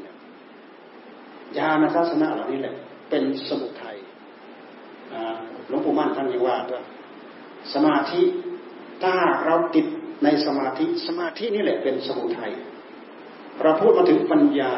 [1.58, 2.76] ญาณทัศนะเหล่านี้แหละ
[3.10, 3.98] เป็นสมุทัย
[5.68, 6.82] หลวงปู่มั่นท่านยังว่าว่า
[7.74, 8.22] สมาธิ
[9.04, 9.14] ถ้า
[9.46, 9.86] เราติด
[10.24, 12.52] ในสมาธิสมาธินี่แหละเป็นสมุทัย
[13.62, 14.74] เราพูดมาถึงปัญญา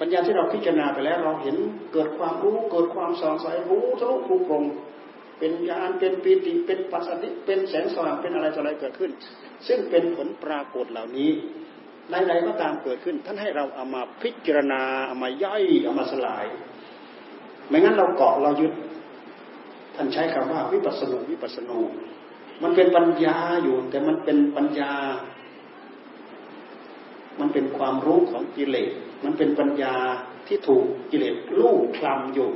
[0.00, 1.56] ปัญญาที่เราพิจารณาไปแล้ว เราเห็น
[1.92, 4.64] เกิดความรู้เกิดความสองสัยรู้ทะลุผูกรง
[5.40, 9.10] เป็นญาณเป็นปีติเป็นปัสสติเป็นแสงสว่างเป็นอะไรต่ออะไรเกิดขึ้น
[9.66, 11.30] ซึ่งเป็นผลปรากฏเหล่านี้
[12.10, 16.46] ใดๆก็ตามเกิดขึ้น ท่านให้เราเอามาพิจารณาเอามาย่อยเอามาสลาย
[17.68, 18.72] ไม่งั้นเราเกาะเรายึด
[19.94, 21.78] ท่านใช้คำว่าวิปัสสนูวิปัสสนู
[22.62, 24.92] มันเป็นปัญญาอยู่ แต่มันเป็นปัญญา
[27.40, 28.90] มันเป็นความรู้ของกิเลส
[29.24, 29.94] มันเป็นปัญญา
[30.46, 32.50] ที่ถูกกิเลสลูกคลำอยู่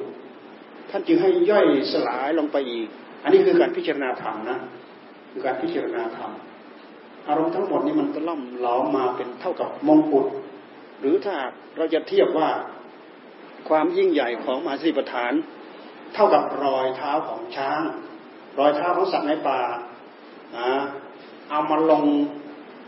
[0.96, 2.88] ท่านจึงให้ย่อยสลายลงไปอีก
[3.22, 4.58] อันนี้คือการพิจารณาธรรมนะ
[5.30, 6.30] คือการพิจารณาธรรม
[7.28, 10.26] อารมณ์ทั้งหมดนี้มันก็ล่อมหลอมมาเป็นเท่ากับมงกุฎ
[11.00, 11.36] หรือถ้า
[11.76, 12.50] เราจะเทียบว่า
[13.68, 15.32] ความยิ่งใหญ่ของมหาสิปฐาน
[16.14, 17.80] เท่ากับรอยเท้าของช้าง
[18.58, 19.60] รอยเท้าของสัตว์ในป่า
[21.50, 22.04] เอามาลง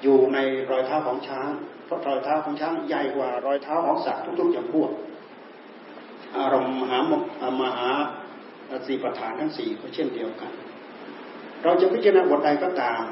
[0.03, 0.39] อยู่ใน
[0.71, 1.49] รอยเท้าของช้าง
[1.85, 4.91] เพราะรอยเท้าของช้างใหญ่กว่ารอยเท้าของสัตว์ทุกๆอย่างพวก
[6.39, 6.99] อารมณ์มหา
[7.61, 7.91] มหา
[8.87, 10.53] สีประธานทั้งสี่ก็เช่นเดียวกัน
[11.63, 13.03] เราจะพิจารณาบทใดก็ตาม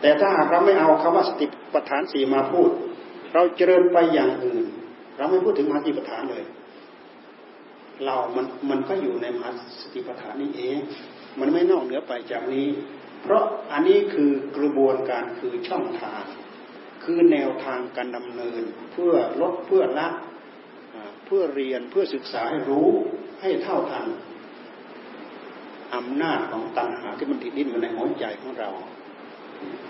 [0.00, 2.70] แต่ถ้าหากเราไม่เอาคำว่าสติปัฏฐานสี่มาพูด
[3.34, 4.66] เราเจริญไปอย่างอื่น
[5.16, 6.44] เราไม่พูดถึงมหาสติปัฏฐานเลย
[8.04, 10.78] เรามันมันก็อยู่ในมหาสติปัฏฐานนี้เอง
[11.40, 12.68] มันไม่นอกเหนือไปจากนี้
[13.22, 16.22] เพราะอันนี้คือกระบวนการคือช่องทาง
[17.04, 18.62] คือแนวทางการดำเนิน
[18.92, 20.08] เพื่อลดเพื่อละ
[21.26, 22.88] เพื่อเรียนเพื่อศึกษาให้รู้
[23.40, 24.06] ให้เท่าทัน
[25.94, 28.70] อำนาจของตัณหาที่มันติดดิ้นอยู่ในหัวใจของเรา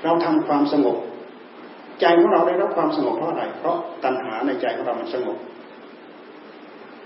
[0.04, 0.98] เราทำความสงบ
[2.00, 5.38] ใจของเราได้รับความสงบเพราะอะไร เพราะตัณหาในใจของเรามันสงบ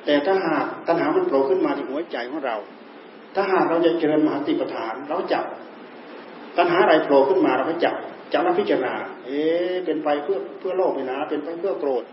[0.04, 2.56] แต่ถ้าหากตัณหามันโผล่ขึ้นมาที่หัวใจของเรา
[3.34, 5.44] ถ้าหากเราจะเจริญมหาติปฐาน เราจับ
[6.56, 7.94] ตัณหาอะไรโผล่ขึ้นมาเราก็จับ
[8.32, 8.94] จับแล้วพิจารณา
[9.26, 9.40] เอ๊
[9.84, 12.04] เป็นไปเพื่อเพื่อโลภนะ เป็นไปเพื่อโกรธ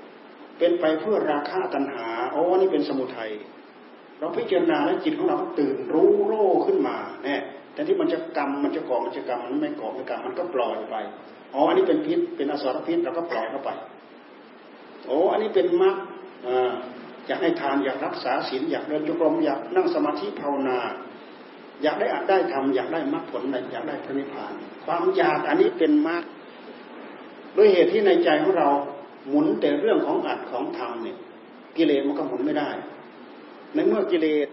[0.58, 3.32] เป็นไปเพื่อราคะตัณหาโอ้นี่เป็นสมุทัย
[4.20, 7.42] เราพิจารณาแล้วจิตของเราตื่นรู้โล่ขึ้นมาเนี่ย
[7.74, 10.96] แต่ที่มันจะกรรมมันจะก่อมันจะกรรมมันไม่ก่อไม่กรรมมันก็ปล่อยไป
[11.54, 13.70] อ๋ออันนี้เป็นพิษเป็นอสรพิษเราก็ปล่อยเข้าไป
[15.08, 15.96] โอ้อันนี้เป็นมรรค
[17.28, 20.78] อยากให้ทานอยากรักษาศีลอยากเดินจงกรมอยากนั่งสมาธิภาวนา
[21.84, 24.54] อยากได้อัดได้ทำอยากได้มรรคผลอยากได้พระนิพพาน
[24.86, 26.24] ความอยากอันนี้เป็นมรรค
[27.58, 28.70] ด้วยเหตุที่ในใจของเรา
[29.28, 31.18] หมุนแต่เรื่องของอัดของทำเนี่ย
[31.78, 32.70] กิเลสมันก็หมุนไม่ได้
[33.74, 34.48] ในเมื่อกิเลส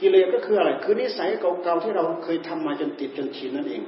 [0.00, 3.82] กิเลสก็คืออะไร คือนิสัยเก่าๆที่เราเคยทำมาจนติดจนชินนั่นเอง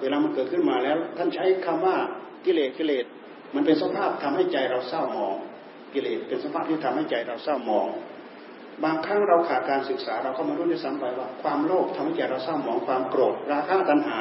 [0.00, 1.96] เวลามันเกิดขึ้นมาแล้ว ท่านใช้คำว่า
[2.44, 3.04] กิเลสกิเลส
[3.54, 5.36] มันเป็นสภาพทำให้ใจเราเศร้าหมอง
[5.94, 7.88] กิเลสเป็นสภาพที่ทำให้ใจเราเศร้าหมอง
[8.84, 14.18] บางครั้งเราขาดการศึกษาเราก็มารู้ด้วยซ้ำไปว่า ความโลภทำให้ใจเราเศร้าหมองความโกรธราคะตัณหา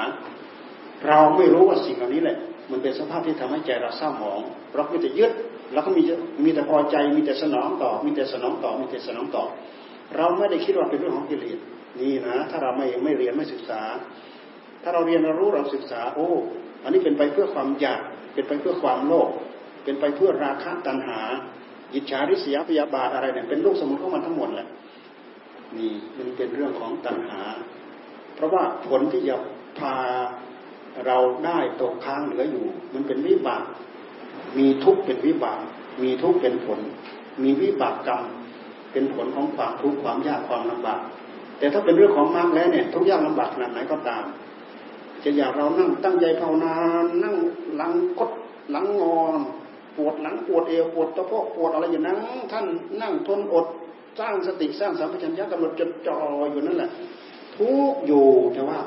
[1.08, 2.38] เราไม่รู้ว่าสิ่งเหล่านี้แหละ
[2.72, 4.40] มันเป็นสภาพที่ทำให้ใจเราเศร้าหมอง
[4.74, 5.32] เราไม่แต่ยึด
[5.74, 6.02] เราก็มี
[6.44, 9.44] มีแต่พอใจมีแต่สนองต่อ มีแต่สนองต่อ มีแต่สนองต่อ
[10.18, 11.60] เราไม่ได้คิดว่าเป็นเรื่องของกิเลส
[12.00, 13.82] นี่นะ ถ้าเราไม่ไม่เรียนไม่ศึกษา
[14.84, 16.30] ถ้าเราเรียนเรารู้เราศึกษา โอ้
[16.84, 18.00] อันนี้เป็นไปเพื่อความอยาก
[18.34, 19.30] เป็นไปเพื่อความโลภ
[19.84, 21.20] เป็นไปเพื่อราคะตัณหา
[21.94, 24.68] อิจฉาริษยาพยาบาทอะไรเนี่ยเป็นลูกสมุนของมันทั้งหมดแหละ
[25.78, 27.42] นี่มันเป็นเรื่องของตัณหา
[28.36, 29.36] เพราะว่าผลที่จะ
[29.80, 29.96] พา
[31.06, 33.64] เราได้ตกค้างเหลืออยู่ มันเป็นวิบาก
[34.58, 35.60] มีทุกข์เป็นวิบาก
[36.04, 36.80] มีทุกข์เป็นผล
[37.44, 38.22] มีวิบากกรรม
[38.92, 41.02] เป็นผลของความทุกข์ความยากความลำบาก
[41.60, 44.24] แต่ถ้าเป็นเรื่องของมรรคแล้วเนี่ย ทุกยากลำบากขนาดไหนก็ตาม
[45.24, 46.74] จะอยากเรานั่งตั้งใจภาวนา
[47.24, 47.36] นั่ง
[47.76, 48.32] หลังกด
[48.72, 49.40] หลังงอน
[49.98, 52.18] ปวดหลังปวดเอวปวดตะโพกปวดอะไรอย่างนั้น
[52.52, 52.66] ท่าน
[53.02, 53.66] นั่งทนอด
[54.20, 56.18] สร้างสติสร้างสัมปชัญญะกำหนดจดจ่อ
[56.52, 56.90] อยู่นั่นแหละ
[57.56, 58.80] ทุกอยู่แต่ว่า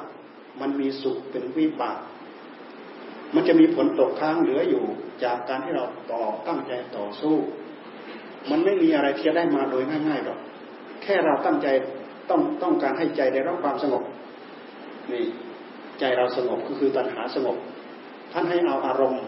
[0.61, 1.98] มันมีสุขเป็นวิบาก
[3.34, 4.84] มันจะมีผลตกค้างเหลืออยู่
[5.24, 7.36] จากการที่เราต่อตั้งใจต่อสู้
[8.50, 10.38] มันไม่มีอะไรที่จะได้มาโดยง่ายๆหรอก
[11.02, 11.66] แค่เราตั้งใจ
[12.30, 14.02] ต้องต้องการให้ใจได้รับความสงบ
[15.12, 15.24] นี่
[16.00, 17.56] ใจเราสงบก็คือตัณหาสงบ
[18.32, 19.22] ท่านให้เอาอารมณ์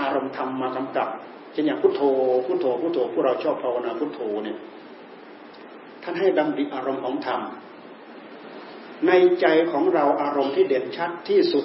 [0.00, 1.08] อารมณ์ธรรมมากำกับ
[1.52, 2.02] เช่นอย่างพุทโธ
[2.46, 4.56] พุทโธพุทโธพวกเราชอบภาวนาพุทโธเนี่ย
[6.02, 7.40] ท่านให้ดำดิอารมณ์ของธรรม
[9.06, 11.64] ในใจของเราอารมณ์ที่เด่นชัดที่สุด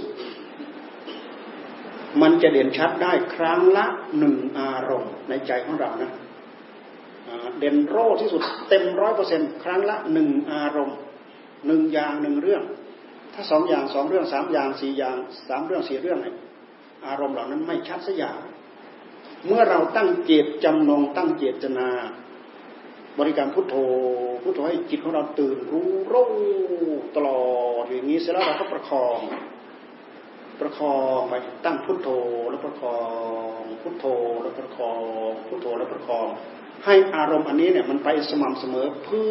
[2.22, 3.86] มันจะเด่นชัดได้ครั้งละ
[4.18, 6.12] หนึ่งอารมณ์ ในใจของเรานะ
[7.60, 10.98] เด่นโรที่สุดเต็มร้อยเปอร์เซ็นครั้งละหนึ่งอารมณ์
[11.68, 12.64] หนึ่งอย่างหนึ่งเรื่อง
[13.34, 15.18] ถ้าสองอย่างสองเรื่องสามอย่างสี่อย่าง
[15.48, 16.36] สามเรื่องสี่เรื่องเนี่ย
[17.08, 18.38] อารมณ์เหล่านั้นไม่ชัดสักอย่าง
[19.48, 21.90] เมื่อเราตั้งเจตจำนงตั้งเจตนา
[23.20, 23.76] บริกรรมพุทโธ
[24.44, 26.28] พุทโธให้จิตของเราตื่นรู้รู้
[27.16, 27.42] ตลอ
[27.82, 29.20] ดอย่างนี้เสร็จแล้วเราก็ประคอง
[30.60, 31.34] ประคองไป
[31.66, 32.10] ตั้งพุทโธ
[32.50, 33.00] แล้วประคอ
[33.58, 34.06] งพุทโธ
[34.44, 35.00] แล้วประคอง
[35.48, 36.28] พุทโธแล้วประคอง
[36.86, 39.24] ให้อารมณ์อันนี้เนี่ยมันไปสม่ำเสมอพื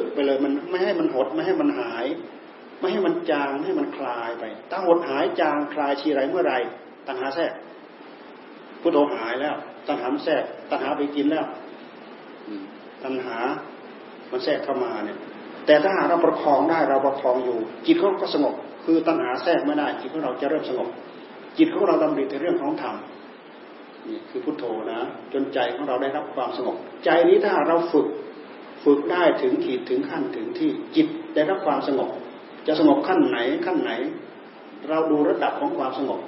[0.00, 2.06] ชไปเลยมันไม่ให้มันหดไม่ให้มันหาย
[2.80, 6.54] ไม่ให้มันจางให้มันคลายไปถ้าหดหายจางคลายชีไรเมื่อไร
[7.06, 7.52] ตัณหาแทรก
[8.80, 9.54] พุทโธหายแล้ว
[9.88, 11.44] ตัณหาแทรกตัณหาไปกินแล้ว
[13.04, 13.36] ตัณหา
[14.30, 15.18] มันแทรกเข้ามาเนี่ย
[15.66, 20.88] แต่ถ้าหากเราประคองได้เราประคองอยู่ จิตเขาก็สงบ คือตัณหาแทรกไม่ได้ จิตของเราจะเริ่มสงบ
[21.58, 22.94] จิตของเราดำริในเรื่องของธรรม
[24.08, 25.00] นี่คือพุทโธนะ
[25.32, 28.06] จนใจของเราได้รับความสงบ ใจนี้ถ้าเราฝึก
[28.84, 32.10] ฝึกได้ถึงขีดถึงขั้นถึงที่จิตได้รับความสงบ
[32.66, 33.92] จะสงบขั้นไหนขั้นไหน
[34.88, 36.20] เราดูระดับของความสงบ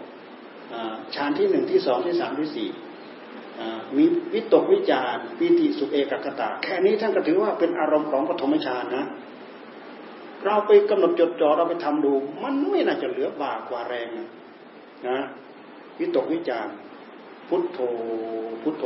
[1.15, 2.69] ฌานที่หนึ่งที่สองที่สามที่สี่
[3.97, 9.05] มีวิตกวิจารปิติสุเอกกตา แค่นี้ท่านก็ถือว่าเป็นอารมณ์ของปฐมฌานนะ
[10.45, 14.29] เราไปกำหนดจดจ่อเราไปทำดู มันไม่น่าจะเหลือบากว่าแรงนะ
[15.09, 15.19] นะ
[15.99, 16.67] วิตกวิจาร
[17.49, 17.79] พุทโธ
[18.63, 18.85] พุทโธ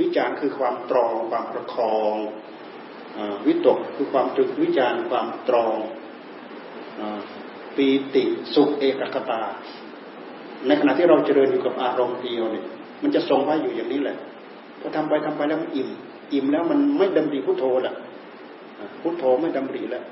[0.00, 2.14] วิจารคือความตรองความประคอง
[3.46, 5.76] วิตกคือความตรึกวิจารความตรอง
[7.76, 8.24] ปีติ
[8.54, 9.42] สุขเอกคตา
[10.66, 12.66] ในขณะที่เราเจริญอยู่กับอารมณ์เดียวเนี่ย
[13.02, 14.16] มันจะทรงไว้อยู่อย่างนี้แหละ
[14.80, 15.88] พอทำไปทำไปแล้วมันอิ่ม
[16.32, 17.94] อิ่มแล้วมันไม่ดำริพุทโธละ
[19.02, 20.04] พุทโธไม่ดำริแล้ว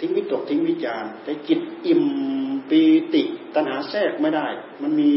[0.00, 2.04] ทิ้งวิตกทิ้งวิจารแต่จิตอิ่ม
[2.70, 2.80] ปี
[3.14, 3.22] ติ
[3.54, 4.46] ตัณหาแทรกไม่ได้
[4.82, 5.10] มันมี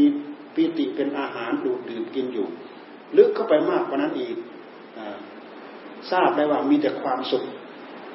[0.54, 2.46] ปีติเป็นอาหารดูดดื่มกินอยู่
[3.16, 4.36] ลึกเข้าไปมากกว่านั้นอีก
[6.10, 7.44] ทราบได้ว่ามีแต่ความสุข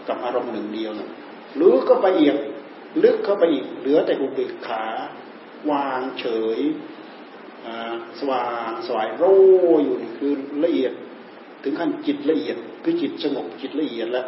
[0.07, 1.09] กับอารมณ์หนึ่งเดียวนะ
[1.61, 2.35] ลึกเข้าไปอีก
[3.03, 4.83] ลึกเข้าไปอีกเหลือแต่อุเบกขา
[5.71, 6.25] วางเฉ
[6.57, 6.59] ย
[8.19, 9.23] สว่างสวายโร
[9.83, 10.31] อยู่นี่คือ
[10.63, 10.93] ละเอียด
[11.63, 14.27] ถึงขั้นจิตละเอียด คือจิตสงบจิตละเอียดแล้ว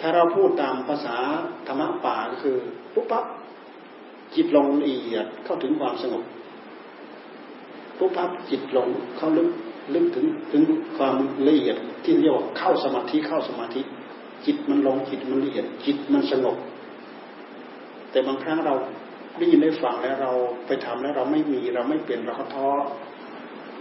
[0.00, 1.16] ถ้าเราพูดตามภาษา
[1.66, 2.56] ธรรมะป่าก็คือ
[2.94, 3.24] ปุ๊บปั๊บ
[4.34, 6.22] จิตลงละเอียดเข้าถึงความสงบ
[7.98, 9.48] ปุ๊บปั๊บจิตลงเข้าลึก
[9.94, 10.62] ลึกถึงถึง
[10.96, 11.14] ความ
[11.48, 13.80] ละเอียดที่เรียกว่าเข้าสมาธิเข้าสมาธิ
[14.46, 16.56] จิตมันลงจิตมันละเอียด จิตมันสงบ
[18.10, 18.74] แต่บางครั้งเรา
[19.40, 20.32] ได้ยินได้ฟังแล้วเรา
[20.66, 22.68] ไปทำแล้วเราไม่มีเราไม่เปลี่ยนเราก็ท้อ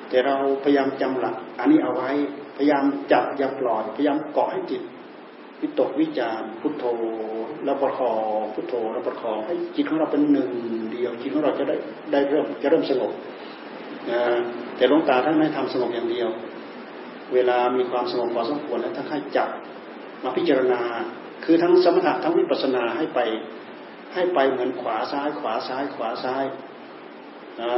[0.09, 2.09] แต่เราพยายามจำหลัก อันนี้เอาไว้
[2.57, 4.81] พยายามจับอย่าปล่อยพยายามเกาะให้จิต
[5.61, 6.85] วิตกวิจารพุทโธ
[7.65, 10.51] แล้วประคองพุทโธแล้วประคองให้จิตของเราเป็นหนึ่ง
[10.91, 11.75] เดียวจิตของเราจะได้
[12.11, 13.11] ได้เริ่มจะเริ่มสงบ
[14.09, 14.21] นะ
[14.77, 16.29] แต่หลวงตาท่านไม่ทำสงบอย่างเดียว
[17.33, 19.49] เวลามีความสงบพอสมควรแล้วท่านให้จับ
[20.23, 20.81] มาพิจารณา
[21.45, 23.19] คือทั้งสมถะทั้งวิปัสสนาให้ไป
[24.13, 26.43] ให้ไปเหมือนขวาซ้าย ขวาซ้าย ขวาซ้าย
[27.61, 27.71] นะ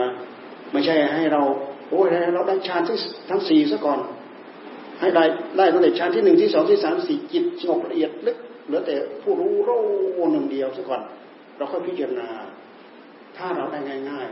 [0.72, 1.42] ไม่ใช่ให้เรา
[1.90, 2.98] โอ้ยเราได้ฌานที่
[3.30, 4.00] ทั้งสี่ซะก่อน
[5.00, 5.24] ให้ได้
[5.58, 9.70] ได้ตั้งแต่ฌานที่หนึ่งที่สองที่สามสี่จิตสงบละเอียดลึกเหลือแต่ผู้รู้โร
[10.32, 11.02] หนึ่งเดียวซะก่อน
[11.58, 12.30] เราค่อยพิจารณา
[13.38, 13.80] ถ้าเราได้
[14.10, 14.28] ง่าย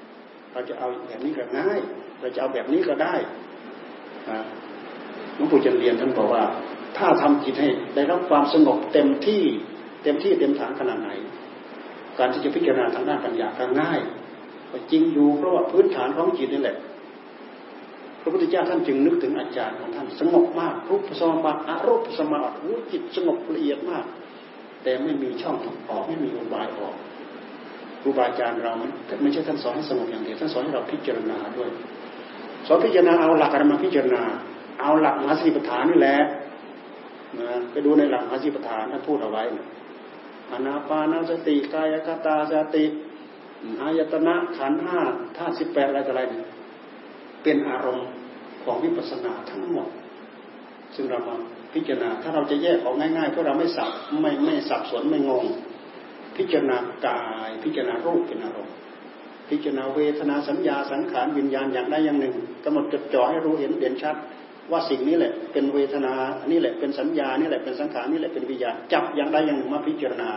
[0.00, 1.78] ๆ เราจะเอาแบบนี้ก็ง่าย
[2.20, 3.14] เราจะเอาแบบนี้ก็ได้
[5.34, 6.42] หลวงปู่จันเรียนท่านบอกว่า
[6.98, 9.42] ถ้าทำจิตให้ได้รับความสงบเต็มที่
[10.02, 11.10] เต็มที่เต็มฐานขนาดไหน
[12.20, 14.00] การที่จะพิจารณาทางด้านปัญญาก็ง่าย
[14.90, 16.76] จริงอยู่เพราะว่าพื้นฐานของจิตนี่แหละ
[18.20, 22.56] พระพุทธเจ้าท่านจึงนึกถึงอาจารย์ของท่านสงบมากรูปสมบัติอรูปสมาบัติ
[22.92, 24.04] จิตสงบละเอียดมาก
[24.82, 25.56] แต่ไม่มีช่อง
[25.90, 26.94] ออกไม่มีอุบายออก
[28.02, 28.72] ครูบาอาจารย์เรา
[29.22, 31.70] ไม่ใช่ท่านสอนให้สงบอย่างเดียวท่านสอนให้เราพิจารณาด้วย
[32.66, 34.22] สอนพิจารณาเอาหลักอะไรมาพิจารณา
[34.80, 36.16] เอาหลักมหาสติปัฏฐานนี่แหละ
[37.40, 39.42] นะไปดูในหลักมหาสติปัฏฐานท่านพูดเอาไว้
[40.52, 42.84] อนาปานสติกายคตาสติ
[43.82, 45.00] อายตนะขันห้า
[45.36, 46.22] ธาตุสิบแปดอะไรต่ออะไร
[47.42, 48.08] เป็นอารมณ์
[48.62, 49.88] ของวิปัสสนาทั้งหมด
[50.94, 51.36] ซึ่งเรามา
[51.74, 53.90] พิจารณาถ้าเราจะแยกออกง่ายๆเพราะเราไม่สับ
[54.20, 55.44] ไม่ไม่สับสนไม่งง
[56.36, 56.76] พิจารณา
[57.06, 58.74] กายพิจารณารูปเป็นอารมณ์
[59.48, 62.34] พิจารณาเวทนาสัญญาสังขารวิญญาณอย่างใดอย่างหนึ่ง
[62.64, 64.16] กำหนดจดจ่อให้รู้เห็นเด่นชัด
[64.72, 70.30] ว่าสิ่งนี้แหละเป็นเวทนาอันนี้แหละเป็นสัญญานี่แหละเป็นสังขารนี่แหละเป็นวิญญาณจับอย่างใดอย่างหนึ่งมาพิจารณา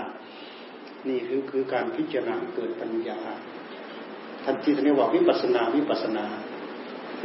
[1.09, 3.19] นี่คือคือการพิจารณาเกิดปัญญา
[4.43, 6.25] ท่านทีท่านเรียกว่าวิปัสนาวิปัสนา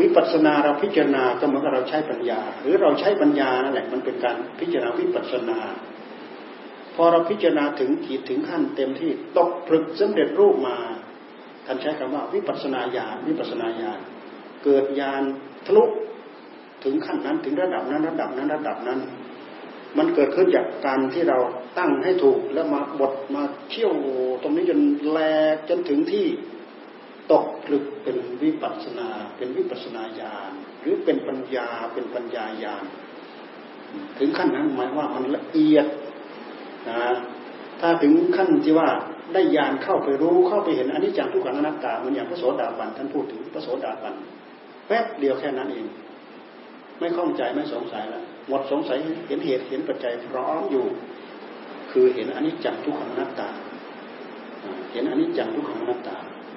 [0.00, 5.58] วิปัสนาเราพิจารณาก็เหมือนกับเราใช้ปัญญา หรือเราใช้ปัญญานั่นแหละมันเป็นการพิจารณาวิปัสนา
[6.94, 10.76] พอเราพิจารณาถึงขีดถึงขั้นเต็มที่ตกผลึกสำเร็จรูปมา
[11.66, 13.98] ท่านใช้คำว่าวิปัสนาญาณวิปัสนาญาณ
[14.64, 15.22] เกิดญาณ
[15.66, 15.84] ทะลุ
[16.84, 19.00] ถึงขั้นนั้นถึงระดับนั้นระดับนั้นระดับนั้น
[19.98, 21.38] มันเกิดขึ้นจากการที่เรา
[21.78, 23.92] ตั้งให้ถูกแล้วมาบดมาเที่ยว
[24.42, 25.18] ตรงนี้จนแหล
[25.54, 26.26] กจนถึงที่
[27.32, 32.84] ตกผลึกเป็นวิปัสนา เป็นวิปัสนาญาณหรือเป็นปัญญาเป็นปัญญาญาณ
[34.18, 35.86] ถึงขั้นนั้นหมายว่ามันละเอียด
[36.88, 37.00] นะ
[37.80, 38.88] ถ้าถึงขั้นที่ว่า
[39.34, 44.14] ได้ญาณเข้าไปรู้เข้าไปเห็นอนิจจังทุกขังอนัตตาเหมือนอย่างพระโสดาบันท่านพูดถึงพระโสดาบัน
[44.86, 45.86] แป๊บเดียวแค่นั้นเอง
[46.98, 50.84] ไม่ข้องใจไม่สงสัยแล้วหมดสงสัยเห็นเหตุเห็นปัจจัยพร้อมอยู่
[51.90, 53.48] คือเห็นอนิจจังทุกขังนัตตา
[54.92, 56.16] เห็นอนิจจังทุกขังนัตตา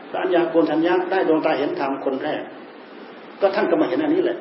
[0.10, 2.42] พระัญญาโกนทัญญาได้ดวงตาเห็นธรรมคนแรก
[3.42, 4.38] ก็ท่านก็มาเห็นอันนี้แหละ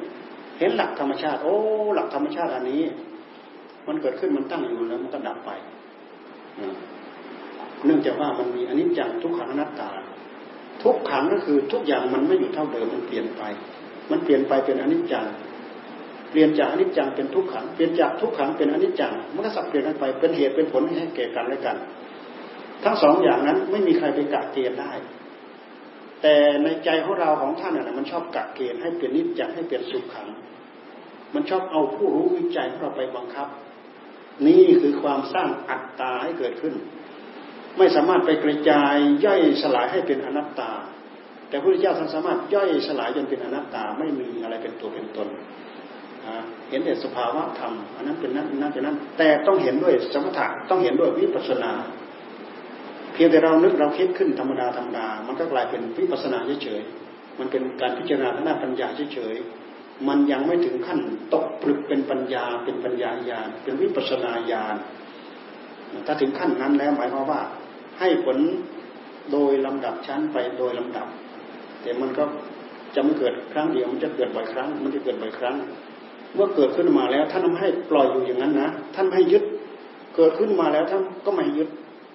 [0.59, 1.57] เห็นหลักธรรมชาติ โอ้
[1.95, 2.83] หลักธรรมชาติอันนี้
[3.87, 5.51] มันเกิดขึ้นมันตั้งอยู่แล้วมันก็ดับไป
[7.85, 9.91] เนื่องจากว่ามันมีอนิจจังทุกขังนัตตา
[10.83, 13.43] ทุกขังก็คือทุกอย่างมันไม่อยู่เท่าเดิมมันเปลี่ยนไป
[14.11, 15.27] มันเปลี่ยนไปเป็นอนิจจัง
[16.31, 21.77] เปลี่ยนจากอนิจจังเป็นทุกขัง เปลี่ยนจากทุกขังเป็นอนิจจังมันก็สับเปลี่ยนกันไป เป็นเหตุเป็นผลให้แก่กันและกัน
[22.85, 24.93] ทั้งสองอย่างนั้นไม่มีใครไปกักเกณฑ์ได้
[26.23, 30.29] แต่ในใจของเราของท่านน่ะมันชอบกักเกณฑ์ให้เป็นนิจจังให้เป็นสุขขัง
[31.35, 33.49] มันชอบเอาผู้รู้วิจัยของเราไปบังคับ
[34.47, 36.75] นี่คือความสร้างอัตตาให้เกิดขึ้น
[37.79, 40.71] ไม่สามารถไปกระจายย่อยสลายให้เป็นอนัตตา
[41.49, 45.29] แต่พระพุทธเจ้าท่านสามารถย่อยสลายจนเป็นอนัตตาไม่มีอะไรเป็นตัวเป็นตน
[46.71, 51.73] เห็นแต่สภาวะธรรมอันนั้นเป็นนั้นนั้นเป็นนั้น แต่ต้องเห็นด้วยสมถะต้องเห็นด้วยวิปัสนา
[53.13, 61.01] เพียงแต่เรานึกเราคิดขึ้นธรรมดาธรรมดา มันก็กลายเป็นวิปัสนาเฉยๆมันเป็นการพิจารณาทางด้านปัญญาเฉยๆมันยังไม่ถึงขั้น
[61.35, 64.77] ตกผลึกเป็นปัญญา เป็นปัญญาญาณเป็นวิปัสนาญาณ
[66.07, 67.41] ถ้าถึงขั้นนั้นแล้วหมายความว่า
[67.99, 68.39] ให้ผล
[69.33, 71.07] โดยลำดับชั้นไปโดยลำดับ
[71.83, 72.25] แต่มันก็
[72.95, 75.57] จะไม่เกิดครั้งเดียวมันจะเกิดบ่อยครั้ง มันจะเกิดบ่อยครั้ง
[76.35, 79.45] เมื่อเกิดขึ้นมาแล้ว ท่านไม่ให้ปล่อยอยู่อย่างนั้นนะท่านไม่ให้ยึด
[80.17, 81.69] เกิดขึ้นมาแล้วท่านก็ไม่ยึด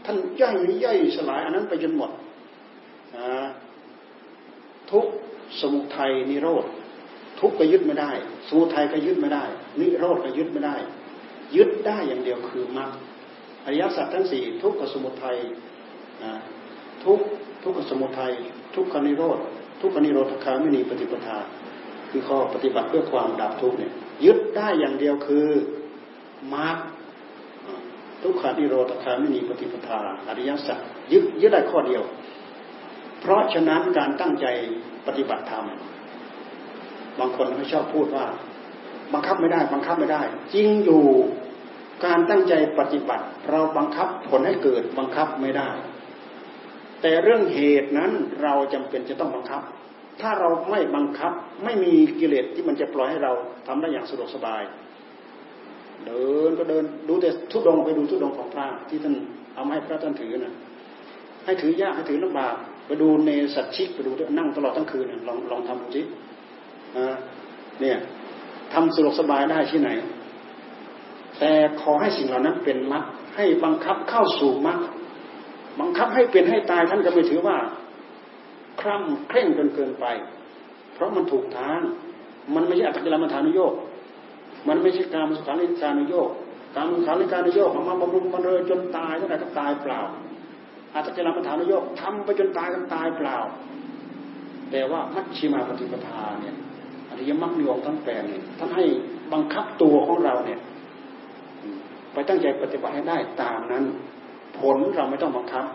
[0.05, 2.11] ท่านย่อยย่อยสลายอันนั้นไปจนหมด
[4.91, 5.05] ทุก
[5.61, 6.65] สมุทัยนิโรธ
[7.39, 8.11] ทุกก็ยึดไม่ได้
[8.47, 9.43] สมุทัยก็ยึดไม่ได้
[9.79, 10.75] นิโรธก็ยึดไม่ได้
[11.55, 12.91] ยึดได้อย่างเดียวคือมรรค
[13.65, 15.37] อริยสัจทั้งสี่ทุกขสมุทัย
[17.05, 17.19] ทุก
[17.63, 18.33] ทุกขสมุทัย
[18.75, 19.37] ทุกขนิโรธ
[19.81, 21.37] ทุกขนิโรธคาไม่มีปฏิปทา
[22.09, 23.93] คือข้อปฏิบัติเพื่อความดับทุกข์เนี่ย
[24.23, 25.47] ยึดได้อย่างเดียวคือ
[26.55, 26.77] มรรค
[28.21, 30.79] ทุกขานิโรธคาไม่มีปฏิปทาอริยสัจ
[31.11, 32.03] ยึดยึดได้ข้อเดียว
[33.21, 34.45] เพราะฉะนั้นการตั้งใจ
[35.07, 35.65] ปฏิบัติธรรม
[37.19, 38.25] บางคนเขาชอบพูดว่า
[39.13, 40.21] บังคับไม่ได้ บังคับไม่ได้
[40.53, 41.05] จริงอยู่
[42.05, 45.69] การตั้งใจปฏิบัติ เราบังคับผลให้เกิดบังคับไม่ได้
[47.01, 48.11] แต่เรื่องเหตุนั้น
[48.41, 49.61] เราจำเป็นจะต้องบังคับ
[50.21, 51.31] ถ้าเราไม่บังคับ
[51.63, 53.33] ไม่มีกิเลสที่มันจะปล่อยให้เรา
[53.67, 54.61] ทำได้อย่างสะดวกสบาย
[56.05, 59.15] เดินก็เดินดูแต่ทุดงไปดูทุดงของพระที่ท่าน
[59.55, 60.53] เอาให้พระท่านถือนะ
[61.45, 62.55] ให้ถือยากให้ถือลำบาก
[62.87, 66.01] ไปดูเนสัตชิกไปดูนั่งตลอดทั้งคืนลองลองทำดูสิ
[67.81, 67.97] เนี่ย
[68.73, 69.89] ทำสะดวกสบายได้ที่ไหน
[71.39, 71.51] แต่
[71.81, 73.03] ขอให้สิ่งเหล่านั้นเป็นมรรค
[73.35, 74.79] ให้บังคับเข้าสู่มรรค
[75.79, 77.57] บังคับให้เป็นให้ตายท่านก็ไม่ถือว่า
[78.81, 80.05] คร่ำเคร่งจนเกินไป
[80.93, 81.79] เพราะมันถูกทาง
[82.55, 83.73] มันไม่ใช่อัตกิลมัฐานุโยก
[84.67, 86.29] มันไม่ใช่การมสุขานิการนุโยก
[86.75, 89.99] การมสุขานิการนุโยกมาบำรุงบำเรอจนตายเท่าไหร่ก็ตายเปล่า
[90.95, 93.37] อัตกิลมัฐานุโยกทำไปจนตายก็ตายเปล่า
[94.71, 96.55] แต่ว่ามัชชิมาปฏิปทาเนี่ย
[97.09, 98.85] อริยมรรคมีองค์ทั้งแปดเนี่ยท่านให้
[99.33, 100.59] บังคับตัวของเราเนี่ย
[102.13, 103.83] ไปตั้งใจปฏิบัติให้ได้ตามนั้น
[104.59, 105.65] ผลเราไม่ต้องบังคับ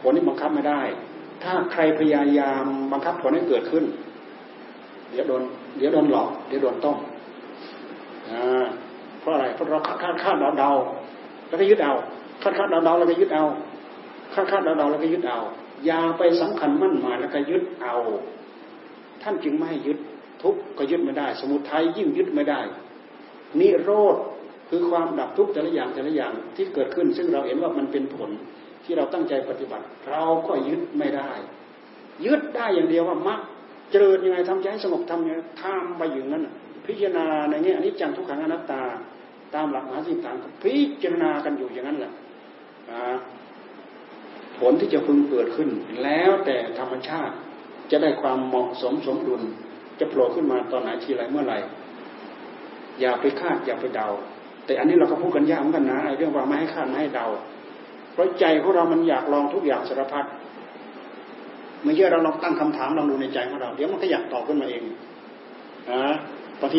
[0.00, 0.80] ผลนี่บังคับไม่ได้
[1.42, 3.84] ถ้าใครพยายามบังคับผลให้เกิดขึ้น
[5.10, 5.42] เดี๋ยวโดน
[5.76, 6.98] เดี๋ยวโดนหลอก เดี๋ยวโดนต้ม
[9.20, 10.70] เพราะอะไรเพราะเราคาดคาดคาดเดาเดา
[11.48, 11.94] แล้วก็ยึดเอา
[12.42, 13.44] คาดคาดเดาเดาแล้วก็ยึดเอา
[14.34, 15.38] คาดคาดเดาเดาแล้วก็ยึดเอา
[15.86, 17.96] อย่าไปสำคัญมั่นหมายแล้วก็ยึดเอา
[19.22, 19.98] ท่านจึงไม่ยึด
[20.42, 22.60] ทุกก็ยึดไม่ได้ สมุทัยยิ่งยึดไม่ได้
[23.60, 24.16] นิโรธ
[24.68, 28.30] คือความดับทุกข์แต่ละอย่างแต่ละอย่างที่เกิดขึ้น ซึ่งเราเห็นว่ามันเป็นผล
[28.84, 31.30] ที่เราตั้งใจปฏิบัติ เราก็ยึดไม่ได้
[32.26, 33.40] ยึดได้อย่างเดียวว่ามัก
[33.90, 36.42] เจริญยังไงทำใจให้สงบทำยังไงทำไปอย่างนั้น
[36.86, 38.82] พิจารณาในแง่อันนี้จังทุกขังอนัตตา
[39.54, 42.12] ตามหลักมหาสิทธานพิจารณากันอยู่อย่างนั้นแหละ
[44.58, 45.68] ผลที่จะพึงเกิดขึ้น
[46.02, 47.34] แล้วแต่ธรรมชาติ
[47.90, 49.42] จะได้ความเหมาะสมสมดุล
[50.00, 51.58] จะโผล่ขึ้นมาตอนไหนทีไรเมื่อไหร่
[53.00, 54.08] อย่าไปคาดอย่าไปเดา
[54.66, 57.26] แต่อันนี้เราก็พูดกันยากเหมือนกันนะไอ้เรื่องว่าไม่ให้คาดไม่ให้เดา
[58.12, 60.24] เพราะใจของเรามันอยากลองทุกอย่างสารพัด
[61.82, 64.82] ไม่เยอะเราลองตั้งคำถามลองดูในใจของเรา เดี๋ยวมันก็อยากตอบขึ้นมาเอง
[65.90, 66.02] นะ
[66.60, 66.78] บางที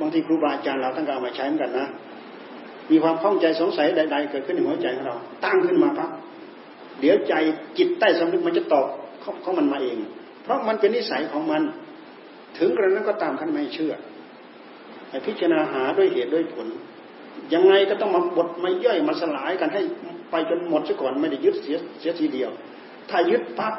[0.00, 1.86] บางทีครูบาอาจารย์เราตั้งกามาใช้เหมือนกันนะ
[2.90, 6.10] มีความข้องใจสงสัยใด ๆ เกิดขึ้นในหัวใจของเรา ตั้งขึ้นมาปั๊บ
[7.00, 7.34] เดี๋ยวใจ
[7.78, 8.86] จิตใต้สำนึกมันจะตอบ
[9.42, 9.96] เขามันมาเอง
[10.42, 11.62] เพราะมันเป็นนิสัยของมัน
[12.58, 13.92] ถึงกระนั้นก็ตามท่านไม่เชื่อ
[15.26, 16.66] พิจารณาหาด้วยเหตุด้วยผล
[17.54, 19.82] ยังไงก็ต้องมาบดมาย่อยมาสลายกันให้
[20.34, 22.50] ไปจนหมดซะก่อนไม่ได้ยึดเสียเสียทีเดียว
[23.10, 23.74] ถ้ายึดปั๊บ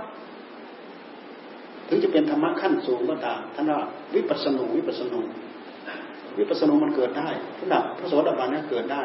[1.88, 3.80] ถึงจะเป็นธรรมะขั้นสูงก็ตามท่านว่า
[4.16, 5.20] วิปัสสนูวิปัสสนู
[6.38, 7.30] วิปัสสนูมันเกิดได้
[7.62, 9.04] ระดับพระโสดาบันนั้เกิดได้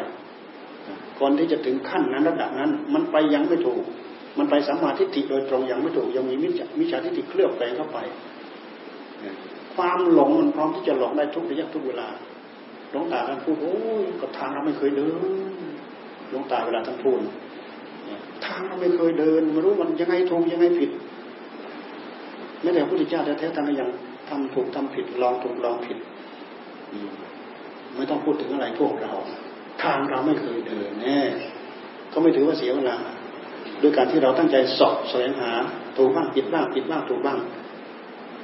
[1.20, 3.82] ก่อนที่จะถึงขั้นนั้นระดับนั้น มันไปยังไม่ถูก
[4.38, 6.34] มันไปสัมมาทิฏฐิโดยตรงยังไม่ถูกยังมี
[6.78, 7.98] มิจฉาทิฏฐิเคลือบแฝงเข้าไป
[9.74, 12.09] ความหลงมันพร้อมที่จะหลงได้ทุกระยะทุกเวลา
[12.90, 15.11] หลงตาท่านพูดโอ้ยกับทางเราไม่เคยเดิ
[15.68, 15.70] น
[16.33, 17.18] ลวงตาเวลาท่านพูด
[18.45, 20.91] ทางเราไม่เคยเดินไม่รู้มันยังไงถูกยังไงผิด
[22.62, 23.89] ไม่แต่พระพุทธเจ้าแท้ๆท่านก็ยัง
[24.28, 25.99] ทำถูกทำผิดลองถูกลองผิด
[27.97, 29.12] ไม่ต้องพูดถึงอะไรพวกเรา
[29.83, 31.20] ทางเราไม่เคยเดินแน่
[32.12, 32.97] ก็ไม่ถือว่าเสียเวลา
[33.83, 35.51] ด้วยการที่เราตั้งใจสอบแสวงหา
[35.97, 37.39] ถูกบ้างผิดบ้างผิดบ้างถูกบ้าง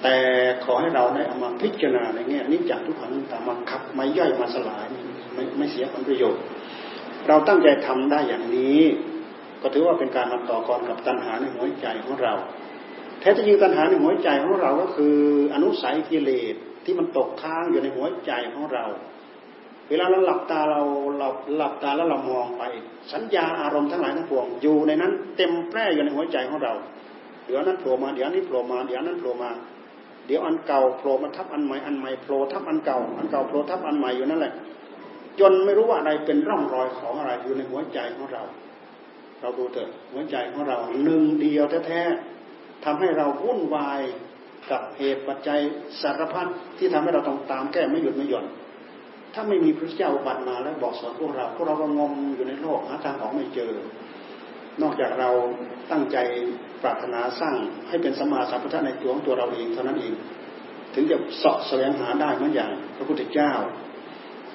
[0.03, 0.17] แต่
[0.65, 4.85] ขอให้เราได้เอามาพิจารณาในแง่นิจจังทุกขังตามาขับมาย่อยมาสลาย
[5.35, 6.43] ไม่ไม่เสียผลประโยชน์
[7.29, 8.81] เราตั้งใจทำได้อย่างนี้
[9.63, 12.35] ก็ถือว่าเป็นการนำต่อกรกับตัณหาในหัวใจของเรา
[13.21, 15.17] แท้จริงตัณหาในหัวใจของเราก็คือ
[15.55, 16.55] อนุสัยกิเลส
[16.85, 18.85] ที่มันตกค้างอยู่ในหัวใจของเรา
[19.89, 20.83] เวลาเราหลับตาเรา
[21.19, 22.63] เราหลับตาแล้วเรามองไป
[23.13, 26.75] สัญญาอารมณ์ทั้งหลายทั้งปวงอยู่ในนั้น เต็มแพร่อยู่ในหัวใจของเรา
[27.45, 29.51] เดี๋ยวนั้นโผล่มาเดี๋ยวนี้โผล่มาเดี๋ยวนั้นโผล่มา
[30.27, 34.55] เดี๋ยวอันเก่าโผล่มาทับอันใหม่อันใหม่โผล่ทับอันเก่าอันเก่าโผล่ทับอันใหม่อยู่นั่นแหละ
[35.41, 38.43] จนไม่รู้ว่าอะไรเป็นร่องรอยของอะไรอยู่ในหัวใจของเรา
[39.41, 44.01] เราดูเถอะหัวใจของเราหนึ่งเดียวแท้ๆทำให้เราวุ่นวาย
[44.71, 45.61] กับเหตุปัจจัย
[46.03, 46.47] สารพัด
[46.79, 48.47] ที่ทำให้เราต้องตามแก้ไม่หยุดไม่หย่อน
[49.35, 53.73] ถ้าไม่มีพระเจ้าบัตรมาแล้วบอกสอนพวกเราพวกเราก็งมอยู่ในโลกหาทางออกไม่เจอ
[54.83, 55.31] นอกจากเรา
[55.91, 56.17] ตั้งใจ
[56.83, 57.55] ปรารถนาสร้าง
[57.89, 60.15] ให้เป็นสมมาสัมพุทธะในตัวของตัวเราเองเท่านั้นเอง
[60.95, 63.53] ถึงจะเสาะแสวงหาได้เหมือนอย่างพระพุทธเจ้า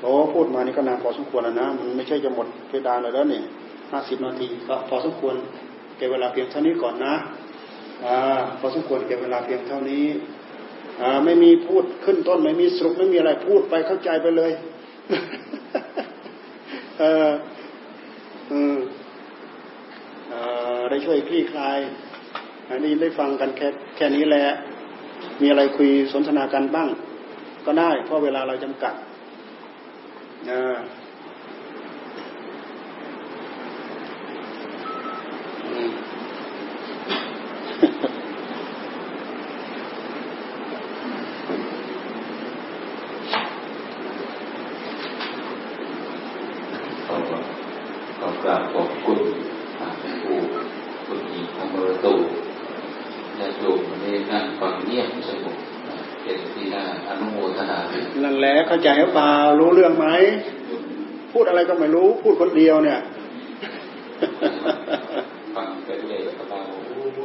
[0.01, 3.43] โอ้พูดมานี่ก็นานพอสมควรแล้วนะ มันไม่ใช่จะหมดเพดานเลยแล้วเนี่ย
[3.91, 5.35] ห้าสิบนาทีก็พอสมควร
[5.97, 7.13] เก็บเวลาเพียงเท่านี้ก่อนนะ
[8.05, 10.05] อ่าพอสมควรเก็บเวลาเพียงเท่านี้
[11.01, 14.51] อ่าไม่มีพูดขึ้นต้นไม่มีสรุปไม่มีอะไรพูดไปเข้าใจไปเลย
[16.99, 17.29] เออ
[18.49, 18.53] เอ
[20.77, 21.79] อได้ช่วยคลี่คลาย
[22.69, 24.45] อันนี้ได้ฟังกันแค่แค่นี้แหละ
[25.41, 26.89] มีอะไรคุยสนทนากันบ้าง
[27.65, 28.93] ก็ได้ เพราะเวลาเราจำกัด
[30.41, 50.39] ผู้
[51.07, 52.13] ฝึกมีทำเบอรตู
[53.37, 55.70] และโยมวันนี้นั่งฟังเงียบสงบ
[57.71, 60.07] นุโมทนานั่นแหละเข้าใจหรือเปล่ารู้เรื่องไหม
[61.31, 62.99] พูดอะไรก็ไม่รู้ พูดคนเดียวเนี่ย
[65.55, 67.19] ฟังไปเรื่อยก็เราโอ้โห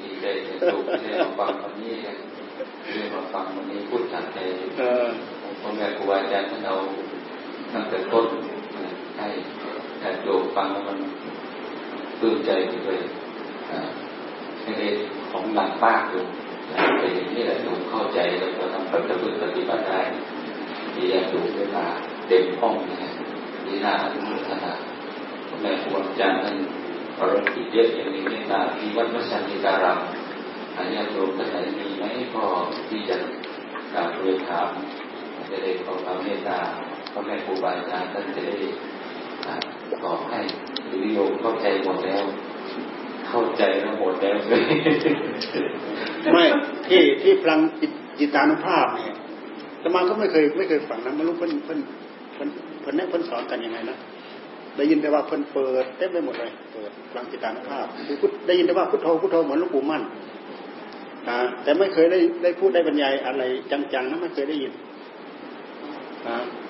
[0.00, 0.26] ดีใจ
[0.72, 1.92] สุขที่เราฟังวันนี้
[2.94, 4.38] เรียกว่าฟังวันนี้พูดจากใจ
[4.78, 5.06] เออ
[5.60, 6.74] พ่อแม่ครูบาอาจารย์ท่านเรา
[7.72, 8.26] ตั้งแต่ต้น
[9.16, 9.28] ให้
[10.02, 10.98] ญาติโยมฟังแล้วมัน
[12.20, 12.98] ปลื้มใจไปด้วย
[14.62, 14.88] ให้ได้
[15.30, 16.14] ของหนักมากอ
[16.76, 20.00] ยู่แต่อย่างนี้แหละถูกเข้าใจแล้วก็ทำปฏิบัติปฏิบัติได้
[20.94, 21.86] ที่จะดูกเวลา
[22.28, 23.10] เต็มห้องนะฮะ
[23.66, 24.72] นี่น่าอนุโมทนา
[25.62, 26.56] แม่ครูอาจารย์ท่าน
[27.18, 30.00] ภารกิจเยอะอย่างนี้เมตตาที่วัดมัสันติการาม
[30.76, 32.04] อันนี้โยมท่านไหนมีไหม
[32.34, 32.44] ก็
[32.88, 33.16] ที่จะ
[33.92, 34.68] กราบเรียนถาม
[35.50, 36.58] จะได้ขอความเมตตา
[37.12, 38.54] พ่อแม่ครูบาอาจารย์ท่านจะได้
[40.02, 40.40] ตอบให้
[40.88, 42.24] หรือโยมเข้าใจหมดแล้ว
[43.30, 44.62] เข้าใจแล้วหมดแล้วเลย
[46.32, 46.44] ไม่
[46.88, 47.58] ที่ที่ฟัง
[48.18, 49.16] จิตานุภาพเนี่ย
[49.80, 51.78] แต่มาก็ไม่เคยไม่เคยฟังนะไม่รู้เพิ่นเพิ่น
[52.34, 52.48] เพิ่น
[52.80, 53.96] เพิ่นแนะเพิ่นสอนกันยังไงนะ
[54.76, 60.02] ได้ยินแต่ว่าเพิ่นเปิดเต็มไปหมดเลยเปิดฟังจิตานุภาพคือพุทได้ยินแต่ว่าพุทโธพุทโธเหมือนหลวงปู่มั่น
[61.28, 63.42] อ่าแต่ไม่เคยได้ได้พูดได้บรรยายอะไร
[63.94, 64.72] จังๆนะไม่เคยได้ยิน
[66.26, 66.69] นิย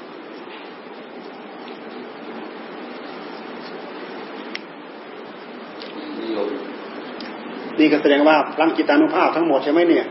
[7.79, 10.07] นี่ก็แสดงว่าพลังจิตานุภาพทั้งหมดใช่ไหมเนี่ย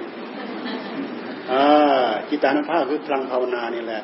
[2.29, 4.03] จิตานุภาพคือพลังภาวนานี่แหละ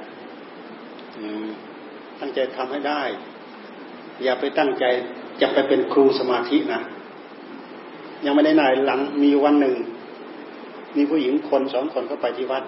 [2.20, 3.01] ตั้งใจทำให้ได้
[4.24, 4.86] อย่าไปตั้งใจ
[5.41, 6.82] จะไปเป็นครูสมาธินะ
[8.26, 9.76] ยังไม่ได้นายหลังมีวันหนึ่ง
[10.95, 12.63] มีผู้หญิงคนสองคนเข้าไปที่วัด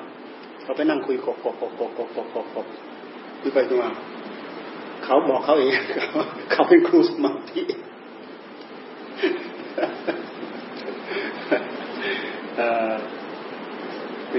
[0.63, 2.65] เขาไปนั่งคุยกบกบกบกบกบกบกบ
[3.41, 3.91] คุยไปคุยมา
[5.03, 5.71] เขาบอกเขาเอง
[6.51, 7.61] เขาเป็นครูสมาธิ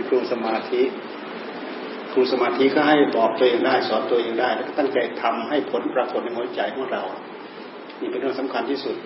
[0.09, 0.83] ครูสมาธิ
[2.13, 7.03] ครูสมาธิก็ให้บอกตัวเองได้สอนตัวเองได้ แล้วก็ตั้งใจทำให้ผลปรากฏในหัวใจของเรา
[8.01, 8.97] นี่เป็นเรื่องสำคัญที่สุด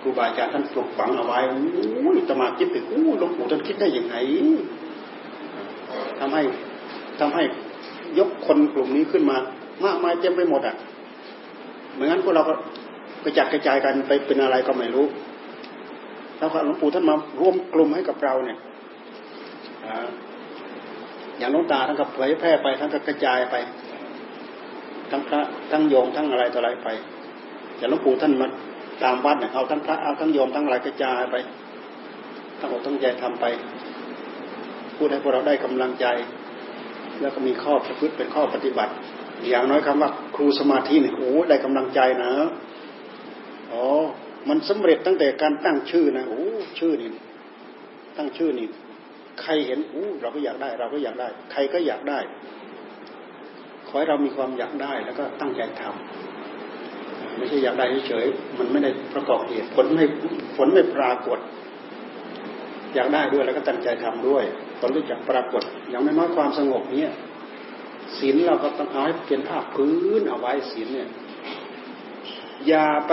[0.00, 4.16] ครูบาอาจารย์ท่านปลุกฝังเอาไว้อู้ยตมาคิดถึงอู้หลวงปู่ท่านคิดได้ยังไง
[6.18, 6.42] ทำให้
[7.20, 7.42] ทำให้
[8.18, 9.36] ยกคนกลุ่มนี้ขึ้นมา
[9.84, 10.76] มากมายเต็มไปหมดอะ
[11.92, 12.54] เหมือนงั้นพวกเราก็
[13.24, 15.06] กระจัดกระจายกันไปเป็นอะไรก็ไม่รู้
[16.38, 18.58] แล้วหลวงปู่ท่านมารวมกลุ่มให้กับเราเนี่ย
[21.38, 23.56] อย่างลวงตาท่านก็เผยแพร่ไปท่านก็กระจายไป
[25.10, 26.88] ทั้งพระทั้งโยมทั้งอะไรต่ออะไรไป
[27.78, 28.46] อย่างหลวงปู่ท่านมา
[29.04, 31.36] ตามวัดเนี่ยเอาทั้งพระเอาทั้งโยมทั้งอะไรกระจายไป
[32.58, 33.44] ทั้งอกทั้งใจทำไป
[34.96, 36.06] พูดให้พวกเราได้กำลังใจ
[37.20, 38.92] แล้วก็มีข้อประพฤติเป็นข้อปฏิบัติ
[39.48, 42.32] อย่างน้อยคำว่าครูสมาธิเนี่ยโอ้ได้กำลังใจนะ
[43.72, 43.84] อ๋อ
[44.48, 46.42] มันสำเร็จตั้งแต่การตั้งชื่อนะโอ้
[46.78, 47.10] ชื่อนี่
[48.16, 48.66] ตั้งชื่อนี่
[49.42, 52.18] ใครเห็นโอ้เราก็อยากได้ เราก็อยากได้ ใครก็อยากได้
[53.88, 60.04] ขอให้เรามีความอยากได้แล้วก็ตั้งใจทำไม่ใช่อยากได้เฉยๆมันไม่ได้ประกอบเหตุผลไม่
[60.56, 61.38] ผลไม่ปรากฏ
[62.94, 64.44] อยากได้ด้วยแล้วก็ตั้งใจทำด้วย
[64.80, 67.12] ต้องรู้จักปรากฏ อย่างน้อยๆความสงบเนี่ย
[68.18, 71.10] ศีลเราก็ต้องเอาให้เป็นภาพพื้นเอาไว้ศีลเนี่ย
[72.68, 73.12] อย่าไป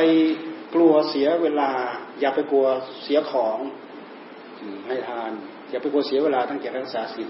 [0.73, 1.71] กลัวเสียเวลา
[2.19, 2.67] อย่าไปกลัว
[3.03, 3.57] เสียของ
[4.87, 5.31] ให้ทาน
[5.75, 7.29] อย่าไปกลัวเสียเวลาตั้งใจรักษาศีล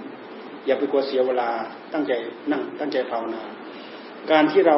[0.66, 1.50] อย่าไปกลัวเสียเวลา
[1.94, 2.12] ตั้งใจ
[2.52, 3.44] นั่งตั้งใจภาวนา
[4.32, 4.78] การที่เรา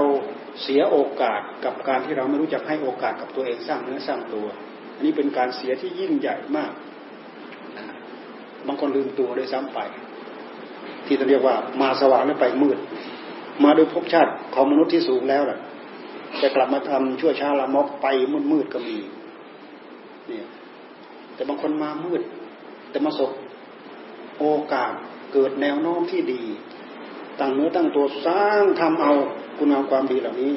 [0.63, 4.45] เสียโอกาสกับการที่เราไม่รู้จักให้โอกาสกับตัวเองสร้างเนื้อสร้างตัว
[4.95, 6.72] อันนี้เป็นการเสียที่ยิ่งใหญ่มาก
[8.68, 9.80] บางคนลืมตัวด้วยซ้ำไป
[11.05, 12.78] ที่เราเรียกว่ามาสว่างแล้วไปมืด
[13.63, 15.59] มาโดยภพชาติของมนุษย์ที่สูงแล้วแหละ
[16.41, 18.97] จะกลับมาทำชั่วช้าละมกไปมืดมืดก็มี
[20.28, 20.47] เนี่ย
[21.36, 22.22] แต่บางคนมามืด
[22.91, 23.32] แต่มาสบ
[24.40, 24.94] โอกาส
[25.34, 26.44] เกิดแนวโน้มที่ดี
[27.40, 29.14] ตั้งเนื้อตั้งตัวสร้างทำเอา
[29.58, 30.54] คุณงามความดีเหล่านี้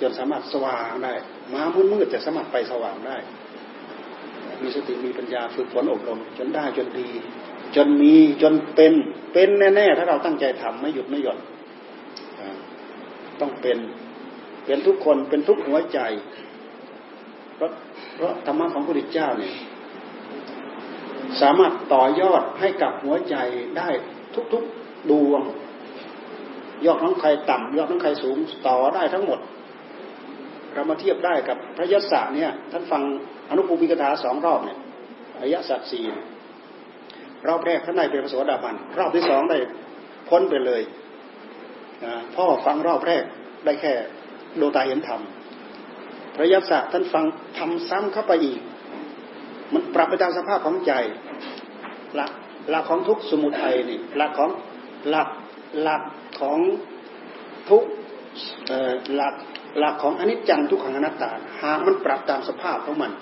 [0.00, 1.12] จนสามารถสว่างได้
[1.52, 3.16] มามืดมืดจะสามารถไปสว่างได้
[4.62, 7.08] มีสติมีปัญญาฝึกฝนอบรม จนได้จนดี
[7.76, 8.92] จนมีจนเป็น
[9.32, 11.38] เป็นแน่ๆถ้าเราตั้งใจทำไม่หยุดไม่หย่อน
[13.40, 13.78] ต้องเป็น
[14.66, 15.98] เป็นทุกคนเป็นทุกหัวใจ
[17.56, 17.70] เพราะ
[18.14, 19.52] เพราะธรรมะของพระพุทธเจ้าเนี่ย
[21.40, 23.36] สามารถต่อยอดให้กับหัวใจ
[23.78, 23.88] ได้
[24.52, 25.42] ทุกๆดวง
[26.86, 28.36] ยอดทั้งใครต่ำยอดทั้งใครสูง
[28.68, 29.38] ต่อได้ทั้งหมด
[30.74, 33.02] เรามาเทียบได้กับพระยศเนี่ยท่านฟัง
[33.50, 34.78] อนุภูมิกถาสองรอบเนี่ย
[35.36, 36.04] อริยสัจสี่
[37.48, 39.58] รอบแรกท่านได้เป็นพระโสดาบันรอบที่สองได้
[40.28, 40.82] พ้นไปเลย
[42.34, 43.24] พ่อฟังรอบแรก
[43.64, 43.92] ได้แค่
[44.56, 45.20] โดตาเห็นธรรม
[46.36, 47.24] พระยศท่านฟัง
[47.58, 48.58] ทำซ้ำเข้าไปอีก
[49.72, 50.92] มันปรับไปตามสภาพของใจ
[52.14, 52.32] หลัก
[52.70, 54.50] หลักของทุกสมุทัยนี่หลักของ
[55.08, 55.28] หลัก
[55.82, 56.02] หลัก
[56.40, 56.58] ของ
[57.70, 57.84] ทุก
[59.16, 59.34] หลัก
[59.78, 61.30] หลักของอนิจจังทุกขังอนัตตา
[61.62, 63.12] หากมันปรับตามสภาพของมัน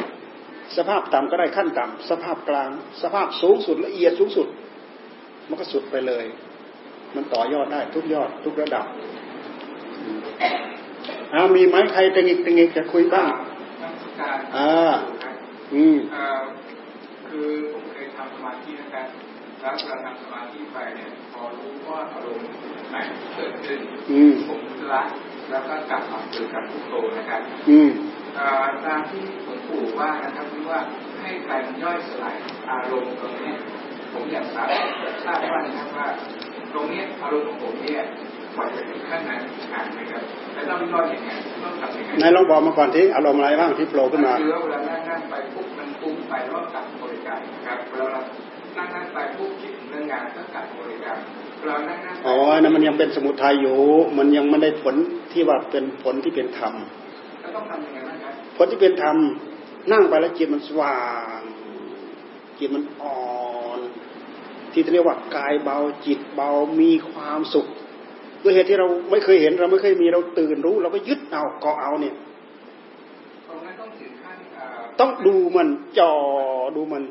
[0.76, 2.70] สภาพต่ำก็ได้ขั้นต่ำสภาพกลาง
[3.02, 4.46] สภาพสูงสุดละเอียดสูงสุด
[5.48, 6.24] มันก็สุดไปเลย
[7.14, 8.86] มันต่อยอดได้ทุกยอดทุกระดับ
[11.34, 13.30] อามีไหมใครตึงอีกตึงอีกจะคุยบ้าง
[14.56, 14.94] อ่า
[15.74, 15.96] อืม
[17.28, 19.06] คือผมเคยทำสมาธินะครับ
[19.60, 22.46] แล้วเวลาทำสมาธิไปเนี่ยพอรู้ว่าอารมณ์
[22.90, 22.96] ไหน
[23.34, 23.80] เกิดขึ้น
[24.46, 24.60] ผม
[24.92, 25.02] ละ
[25.50, 27.42] แล้วก็กลับมาเกิดกับพุทโธนะครับ
[28.86, 30.80] ตามที่หลวงปู่ว่านะครับคือว่า
[31.20, 32.36] ให้การย่อยสลาย
[32.70, 33.52] อารมณ์ตรงนี้
[34.12, 34.68] ผมอยากทราบ
[35.24, 36.06] ทราบว่านะครับว่า
[36.72, 38.04] ตรงนี้อารมณ์ของผมเนี่ย
[38.58, 39.40] กว่าจะถึงขั้นนั้น
[39.74, 40.22] อ่านไหมครับ
[40.54, 41.30] แล้วต้องย่อยยังไง
[41.62, 44.78] ต้องทำยังไงนายลองบอกมาก่อนที่อารมณ์อะไรบ้างที่โผล่ขึ้นมาคือว่าเวลา
[45.08, 48.06] นั่งไปปุ๊บมันปุ้งไปแล้วกลับบริการครับเวลา
[48.76, 51.18] นั่งนั่งไปปุ๊บคิดถึงเรื่องงานก็กลับบริการ
[52.26, 53.78] อ๋อนั่นมันยังเป็นสมุทัยอยู่
[54.18, 54.94] มันยังไม่ได้ผล
[55.32, 56.74] ที่ว่าเป็นผลที่เป็นธรรม
[58.56, 59.16] ผลที่เป็นธรรม
[59.92, 61.00] นั่งไปแล้วจิตมันสว่า
[61.38, 61.40] ง
[62.58, 63.80] จิตมันอ่อน
[64.72, 66.50] ที่เรียกว่ากายเบาจิตเบา
[66.80, 67.66] มีความสุข
[68.42, 72.14] ด้วยเหตุที่เราไม่เคยเห็นเราไม่เคยมีเราตื่นรู้ เราก็ยึดเอาเกาะเอาเนี่ย
[75.00, 75.68] ต้องดูมัน
[75.98, 76.12] จ่อ
[76.76, 77.02] ดูมัน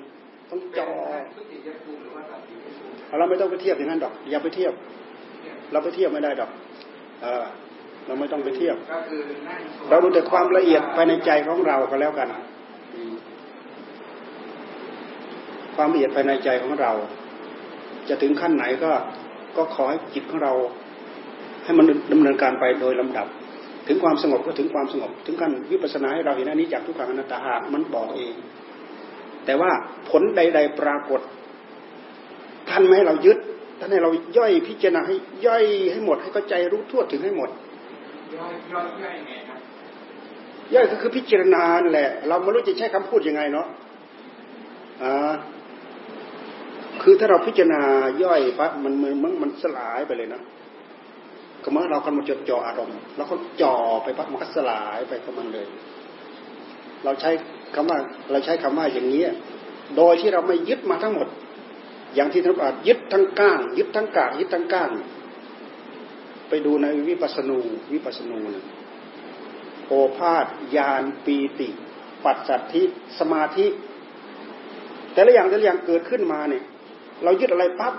[0.52, 0.90] ต้องจ่อ
[3.20, 4.74] เราไม่ต้องไปเทียบอย่างนั้นดอก อย่าไปเทียบ
[5.72, 6.52] เราไปเทียบไม่ได้ดอก
[7.22, 7.46] เออ
[8.06, 8.76] เราไม่ต้องไปเทียบ
[9.90, 12.28] เราดูแต่ความละเอียดภายในใจของเราก็แล้วกัน
[15.76, 16.92] ความละเอียดภายในใจของเรา
[18.10, 18.92] จะถึงขั้นไหนก็
[19.58, 20.54] ก็ขอให้จิตของเรา
[21.68, 23.28] ให้มันดำเนินการไปโดยลำดับ
[23.88, 28.36] ถึงความสงบก็ถึงความสงบ ถึงขั้นวิปัสสนาให้เราเห็นอันนี้จากทุกขังอนัตตาหามันบอกเอง
[29.46, 29.72] แต่ว่า
[30.10, 31.22] ผลใด ๆปรากฏ
[32.70, 33.38] ท่านไม่ให้เรายึด
[33.80, 35.16] ท่านให้เราย่อยพิจารณาให้
[35.46, 37.50] ย่อยให้หมด ให้เข้าใจรู้ทั่วถึงให้หมด
[38.36, 39.60] ย่อยย่อยย่อยไงครับ
[40.74, 41.64] ย่อยก็คือพิจารณา
[41.94, 43.68] แหละ เราไม่รู้จะใช้คำพูดยังไงเนาะ
[45.04, 45.34] อ่า
[47.02, 47.82] คือถ้าเราพิจารณา
[48.24, 50.42] ย่อยปั๊บมันมันมันสลายไปเลยนะ
[51.68, 55.68] ก็เมื่อเรากำลังจดจ่ออารมณ์แล้วก็จ่อไปปั๊บมันก็สลายไปกับมันเลย
[57.04, 57.32] เราใช้
[57.76, 57.98] คำว่า
[58.32, 59.24] เราใช้คำว่าอย่างนี้
[59.98, 61.28] โดยที่เราไม่ยึดมาทั้งหมด
[62.16, 64.90] อย่างที่ท่านบอกยึดทั้งก้างยึดทั้งกากยึดทั้งก้าง
[66.50, 67.60] ไปดูในวิปัสสนู
[67.94, 68.66] วิปัสสนูนะ
[69.88, 70.46] โอภาษ
[70.76, 71.70] ยานปีติ
[72.26, 72.84] ปัจจัตทิ
[73.20, 73.68] สมาธิ
[75.14, 76.64] แต่ละอย่างแต่ละอย่างเกิดขึ้นมาเนี่ย
[77.24, 77.94] เรายึดอะไรปั๊บ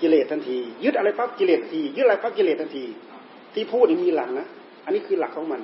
[0.00, 2.84] กิเลสทันที ยึดอะไรปั๊บกิเลสทันที ยึดอะไรปั๊บกิเลสทันที
[3.54, 4.46] ที่พูดนี่มีหลักนะ
[4.84, 5.60] อันนี้คือหลักของมัน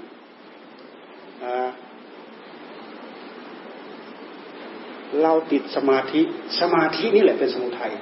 [5.22, 6.20] เราติดสมาธิ
[6.60, 7.92] สมาธินี่แหละเป็นสมุทัย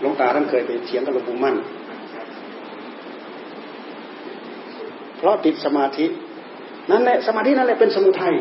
[0.00, 1.56] หลวงตาท่านเคยไปเถียงกับหลวงปู่มั่น
[5.16, 6.06] เพราะติดสมาธิ
[6.90, 8.34] นั่นแหละสมาธินั่นแหละเป็นสมุทัย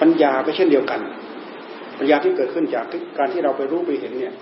[0.00, 1.00] ปัญญาก็เช่นเดียวกัน
[1.98, 2.84] ปัญญาที่เกิดขึ้นจาก
[3.18, 4.34] การที่เราไปรู้ไปเห็นเนี่ย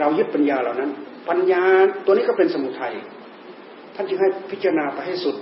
[0.00, 0.90] เรายึดปัญญาเหล่านั้น
[1.28, 1.62] ปัญญา
[2.04, 2.94] ตัวนี้ก็เป็นสมุทัย
[3.94, 5.36] ท่านจึงให้พิจารณาไปให้สุด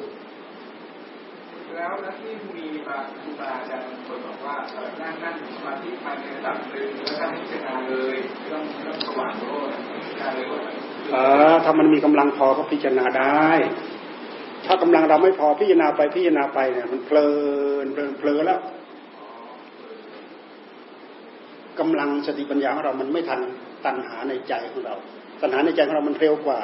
[1.77, 9.67] แล้วนะที่มีบางครูบาอาจารย์บางคนบอกว่าเออนั่งนั่งสมาธิภายในระดับหนึ่งแล้วท่านพิจารณาเลยเรื่องเรื่องสว่างโลก
[10.07, 10.61] พิจารณาเลยว่า
[11.13, 11.17] เอ
[11.53, 13.49] อถ้ามันมีกำลังพอก็พิจารณาได้
[14.67, 17.29] ถ้ากำลังเราไม่พอพิจารณาไปพิจารณาไปเนี่ยมันเพลิ
[17.85, 18.61] นเพลินเพลินแล้ว
[21.81, 23.41] กำลังสติปัญญาของเรามันไม่ทัน
[23.85, 24.95] ตัณหาในใจของเรา
[25.41, 26.59] ตัณหาในใจของเรามันเร็วกว่า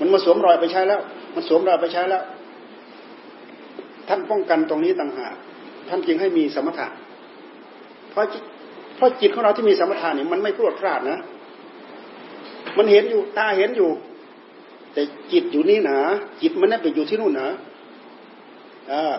[0.00, 1.00] มันมาสวมรอยไปใช้แล้ว
[1.34, 2.22] มันสวมรอยไปใช้แล้ว
[4.08, 5.34] ท่านป้องกันตรงนี้ต่างหาก
[5.88, 6.88] ท่านจึงให้มีสมถะ
[8.10, 8.24] เพราะ
[8.96, 11.18] เพราะจิตของเราที่มีสมถะนี่มันไม่พรวดพลาดนะ
[12.78, 13.90] มันเห็นอยู่ตาเห็นอยู่
[14.92, 15.98] แต่จิตอยู่นี่นะ
[16.42, 17.48] จิตมันนั่นไปอยู่ที่นู่นนะ
[18.92, 19.14] อ่า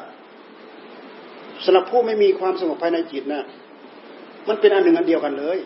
[1.66, 3.44] สำหรับผู้ไม่มีความสงบภายในจิตนะ
[4.48, 5.58] มันเป็นอันหนึ่งอันเดียวกันเลย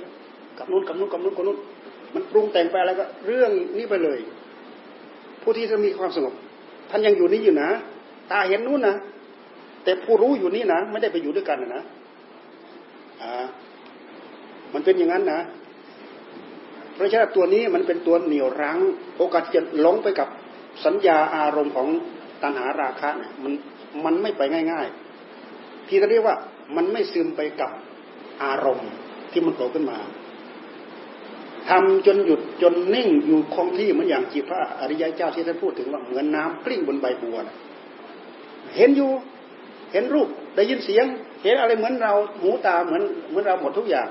[0.58, 1.58] กับนู้นกับนู้นกับนู้นกับนู้น
[2.14, 4.20] มันปรุงแต่งไปอะไรก็เรื่องนี้ไปเลย
[5.42, 6.34] ผู้ที่จะมีความสงบ
[6.90, 7.70] ท่านยังอยู่นี่อยู่นะ
[8.32, 8.96] ตาเห็นนู้นนะ
[9.84, 11.84] แต่ผู้รู้อยู่นี่นะไม่ได้ไปอยู่ด้วยกันนะ
[13.22, 13.46] อ่า
[14.74, 15.40] มันเป็นอย่างนั้นนะ
[16.96, 18.80] เพราะฉะนั้นตัวนี้มันเป็นตัวเหนี่ยวรั้ง
[19.18, 20.28] โอกาสจะหลงไปกับ
[20.86, 21.88] สัญญาอารมณ์ของ
[22.42, 23.54] ตัณหาราคะเนี่ยมัน
[24.06, 24.42] มันไม่ไป
[24.72, 26.36] ง่ายๆ ที่เขาเรียกว่า
[26.76, 27.72] มันไม่ซึมไปกับ
[28.44, 28.90] อารมณ์
[29.32, 29.98] ที่มันโตขึ้นมา
[31.70, 37.56] ทำจนหยุดจนนิ่งอยู่คงที่เหมือนอย่างจีพระอริยเจ้าที่ท่านพูดถึงว่าเหมือนน้ากลิ้งบนใบบัวนะ
[38.78, 39.10] เห็นอยู่
[39.92, 41.06] เห็นรูปได้ยินเสียง
[41.44, 44.08] เห็นอะไรเหมือนเราหูตาเหมือนเหมือนเราหมดทุกอย่าง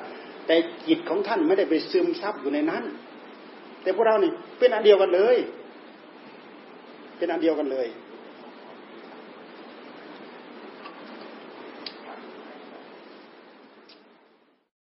[0.47, 0.57] แต่
[0.89, 2.85] จิตของท่านไม่ได้ไปซึมซับอยู่ในนั้น
[3.83, 5.37] แต่พวกเรานี่เป็นอันเดียวกันเลย
[7.19, 7.87] เป็นอันเดียวกันเลย